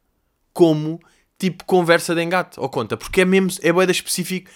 como 0.51 0.99
tipo 1.37 1.63
conversa 1.65 2.15
de 2.15 2.23
engate. 2.23 2.59
Ou 2.59 2.67
conta, 2.67 2.97
porque 2.97 3.21
é 3.21 3.25
mesmo, 3.25 3.51
é 3.61 3.71
boeda 3.71 3.91
específico, 3.91 4.49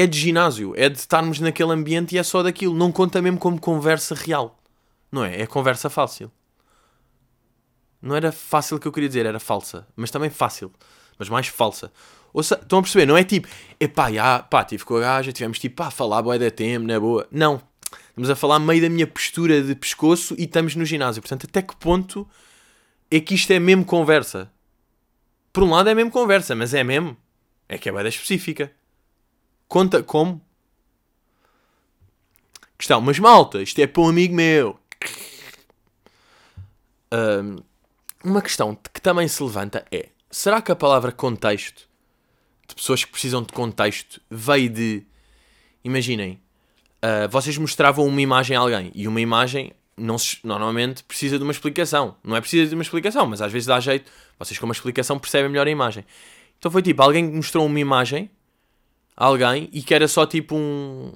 é 0.00 0.06
de 0.06 0.18
ginásio, 0.18 0.72
é 0.76 0.88
de 0.88 0.98
estarmos 0.98 1.40
naquele 1.40 1.72
ambiente 1.72 2.14
e 2.14 2.18
é 2.18 2.22
só 2.22 2.42
daquilo. 2.42 2.74
Não 2.74 2.90
conta 2.90 3.20
mesmo 3.20 3.38
como 3.38 3.60
conversa 3.60 4.14
real. 4.14 4.58
Não 5.12 5.24
é? 5.24 5.42
É 5.42 5.46
conversa 5.46 5.90
fácil. 5.90 6.30
Não 8.00 8.16
era 8.16 8.32
fácil 8.32 8.76
o 8.76 8.80
que 8.80 8.88
eu 8.88 8.92
queria 8.92 9.08
dizer, 9.08 9.26
era 9.26 9.38
falsa. 9.38 9.86
Mas 9.94 10.10
também 10.10 10.30
fácil. 10.30 10.72
Mas 11.18 11.28
mais 11.28 11.48
falsa. 11.48 11.92
Ou 12.32 12.40
estão 12.40 12.78
a 12.78 12.82
perceber? 12.82 13.04
Não 13.04 13.16
é 13.16 13.24
tipo, 13.24 13.46
epá, 13.78 14.10
já, 14.10 14.38
pá, 14.38 14.64
tive 14.64 14.84
com 14.84 14.96
a 14.96 15.00
gaja, 15.00 15.32
tivemos 15.32 15.58
tipo, 15.58 15.76
pá, 15.76 15.90
falar 15.90 16.22
boa 16.22 16.38
da 16.38 16.50
tempo, 16.50 16.86
na 16.86 16.98
boa. 16.98 17.26
Não. 17.30 17.60
Estamos 18.08 18.30
a 18.30 18.36
falar 18.36 18.58
meio 18.58 18.80
da 18.80 18.88
minha 18.88 19.06
postura 19.06 19.62
de 19.62 19.74
pescoço 19.74 20.34
e 20.38 20.44
estamos 20.44 20.74
no 20.76 20.84
ginásio. 20.84 21.20
Portanto, 21.20 21.46
até 21.46 21.60
que 21.60 21.76
ponto 21.76 22.26
é 23.10 23.20
que 23.20 23.34
isto 23.34 23.52
é 23.52 23.58
mesmo 23.58 23.84
conversa? 23.84 24.50
Por 25.52 25.62
um 25.62 25.70
lado 25.70 25.88
é 25.88 25.94
mesmo 25.94 26.10
conversa, 26.10 26.54
mas 26.54 26.72
é 26.72 26.84
mesmo. 26.84 27.16
É 27.68 27.76
que 27.76 27.88
é 27.88 27.92
bem 27.92 28.06
específica. 28.06 28.72
Conta 29.70 30.02
como? 30.02 30.42
Questão, 32.76 33.00
mas 33.00 33.20
malta, 33.20 33.62
isto 33.62 33.78
é 33.78 33.86
para 33.86 34.02
um 34.02 34.08
amigo 34.08 34.34
meu. 34.34 34.76
Um, 37.12 37.58
uma 38.24 38.42
questão 38.42 38.74
que 38.74 39.00
também 39.00 39.28
se 39.28 39.40
levanta 39.40 39.86
é: 39.92 40.08
será 40.28 40.60
que 40.60 40.72
a 40.72 40.76
palavra 40.76 41.12
contexto, 41.12 41.88
de 42.66 42.74
pessoas 42.74 43.04
que 43.04 43.12
precisam 43.12 43.44
de 43.44 43.52
contexto, 43.52 44.20
veio 44.28 44.68
de. 44.68 45.06
Imaginem, 45.84 46.42
uh, 46.96 47.28
vocês 47.30 47.56
mostravam 47.56 48.04
uma 48.04 48.20
imagem 48.20 48.56
a 48.56 48.60
alguém 48.60 48.90
e 48.92 49.06
uma 49.06 49.20
imagem 49.20 49.72
não 49.96 50.18
se, 50.18 50.38
normalmente 50.42 51.04
precisa 51.04 51.38
de 51.38 51.44
uma 51.44 51.52
explicação. 51.52 52.16
Não 52.24 52.34
é 52.34 52.40
precisa 52.40 52.68
de 52.68 52.74
uma 52.74 52.82
explicação, 52.82 53.24
mas 53.24 53.40
às 53.40 53.52
vezes 53.52 53.66
dá 53.66 53.78
jeito. 53.78 54.10
Vocês 54.36 54.58
com 54.58 54.66
uma 54.66 54.74
explicação 54.74 55.16
percebem 55.16 55.48
melhor 55.48 55.68
a 55.68 55.70
imagem. 55.70 56.04
Então 56.58 56.72
foi 56.72 56.82
tipo: 56.82 57.00
alguém 57.00 57.22
mostrou 57.22 57.64
uma 57.64 57.78
imagem 57.78 58.28
alguém 59.26 59.68
e 59.72 59.82
que 59.82 59.94
era 59.94 60.08
só 60.08 60.26
tipo 60.26 60.56
um. 60.56 61.12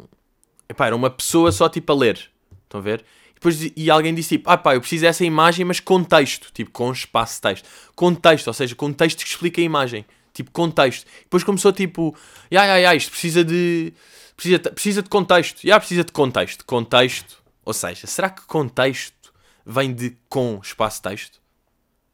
Epá, 0.69 0.87
era 0.87 0.97
uma 0.97 1.11
pessoa 1.11 1.51
só 1.51 1.69
tipo 1.69 1.93
a 1.93 1.97
ler. 1.97 2.31
Estão 2.67 2.81
a 2.81 2.83
ver? 2.83 3.05
depois, 3.45 3.73
e 3.77 3.91
alguém 3.91 4.15
disse 4.15 4.39
tipo, 4.39 4.49
ah 4.49 4.57
pá, 4.57 4.75
eu 4.75 4.81
preciso 4.81 5.03
dessa 5.03 5.25
imagem, 5.25 5.67
mas 5.67 5.79
com 5.79 6.03
texto, 6.03 6.51
tipo, 6.53 6.71
com 6.71 6.91
espaço 6.91 7.43
texto. 7.43 7.69
Contexto, 7.95 8.47
ou 8.49 8.55
seja, 8.55 8.75
contexto 8.75 9.23
que 9.23 9.29
explica 9.29 9.61
a 9.61 9.65
imagem. 9.65 10.05
Tipo, 10.33 10.51
contexto. 10.51 11.07
Depois 11.23 11.45
começou 11.45 11.73
tipo, 11.73 12.17
ai, 12.51 12.71
ai, 12.71 12.85
ai, 12.87 12.97
isto 12.97 13.11
precisa 13.11 13.45
de. 13.45 13.93
Precisa, 14.35 14.59
precisa 14.59 15.03
de 15.03 15.09
contexto. 15.09 15.61
Já 15.63 15.79
precisa 15.79 16.05
de 16.05 16.13
contexto. 16.13 16.65
Contexto. 16.65 17.43
Ou 17.65 17.73
seja, 17.73 18.07
será 18.07 18.31
que 18.31 18.43
contexto 18.43 19.33
vem 19.65 19.93
de 19.93 20.17
com 20.29 20.59
espaço 20.63 21.03
texto? 21.03 21.41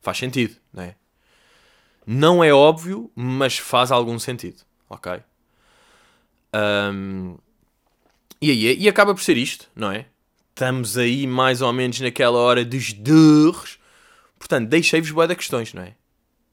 Faz 0.02 0.18
sentido, 0.18 0.56
não 0.72 0.82
é? 0.82 0.96
Não 2.06 2.44
é 2.44 2.52
óbvio, 2.52 3.10
mas 3.14 3.56
faz 3.56 3.92
algum 3.92 4.18
sentido. 4.18 4.62
Ok? 4.88 5.22
Um, 6.54 7.36
e 8.40 8.50
aí, 8.50 8.78
e 8.78 8.88
acaba 8.88 9.14
por 9.14 9.22
ser 9.22 9.36
isto, 9.36 9.68
não 9.74 9.90
é? 9.90 10.06
estamos 10.60 10.98
aí 10.98 11.26
mais 11.26 11.62
ou 11.62 11.72
menos 11.72 12.00
naquela 12.00 12.38
hora 12.38 12.62
dos 12.64 12.92
durros. 12.92 13.78
Portanto, 14.38 14.68
deixei-vos 14.68 15.10
boa 15.10 15.26
de 15.26 15.34
questões, 15.34 15.72
não 15.72 15.82
é? 15.82 15.94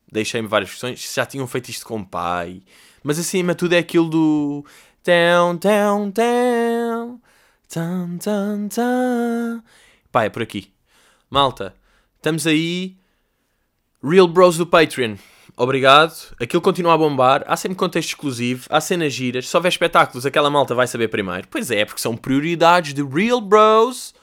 Deixei-me 0.09 0.47
várias 0.47 0.71
questões. 0.71 1.13
Já 1.13 1.25
tinham 1.25 1.45
feito 1.45 1.69
isto 1.69 1.85
com 1.85 1.99
o 1.99 2.05
pai. 2.05 2.61
Mas 3.03 3.19
acima 3.19 3.53
de 3.53 3.57
tudo 3.57 3.73
é 3.73 3.79
aquilo 3.79 4.09
do. 4.09 4.65
Tão, 5.03 5.57
tão, 5.57 6.11
tão. 6.11 7.21
Tão, 7.67 8.17
tão, 8.17 8.69
tão. 8.69 9.63
Pá, 10.09 10.23
é 10.23 10.29
por 10.29 10.41
aqui. 10.41 10.71
Malta, 11.29 11.75
estamos 12.15 12.47
aí. 12.47 12.95
Real 14.01 14.27
Bros 14.27 14.57
do 14.57 14.65
Patreon 14.65 15.17
obrigado. 15.57 16.13
Aquilo 16.39 16.61
continua 16.61 16.93
a 16.93 16.97
bombar. 16.97 17.43
Há 17.47 17.57
sempre 17.57 17.75
contexto 17.77 18.09
exclusivo, 18.09 18.67
há 18.69 18.79
cenas 18.79 19.11
giras. 19.11 19.49
Se 19.49 19.57
houver 19.57 19.69
espetáculos, 19.69 20.25
aquela 20.25 20.49
malta 20.49 20.75
vai 20.75 20.87
saber 20.87 21.07
primeiro. 21.07 21.47
Pois 21.49 21.71
é, 21.71 21.83
porque 21.83 22.01
são 22.01 22.15
prioridades 22.15 22.93
de 22.93 23.03
Real 23.03 23.41
Bros. 23.41 24.13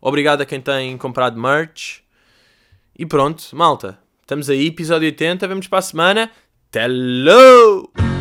Obrigado 0.00 0.40
a 0.40 0.46
quem 0.46 0.60
tem 0.60 0.96
comprado 0.96 1.38
merch. 1.38 2.02
E 2.96 3.04
pronto, 3.04 3.44
malta. 3.52 3.98
Estamos 4.22 4.48
aí, 4.48 4.68
episódio 4.68 5.06
80. 5.06 5.48
Vemos 5.48 5.66
para 5.66 5.80
a 5.80 5.82
semana. 5.82 6.30
Hello! 6.74 8.13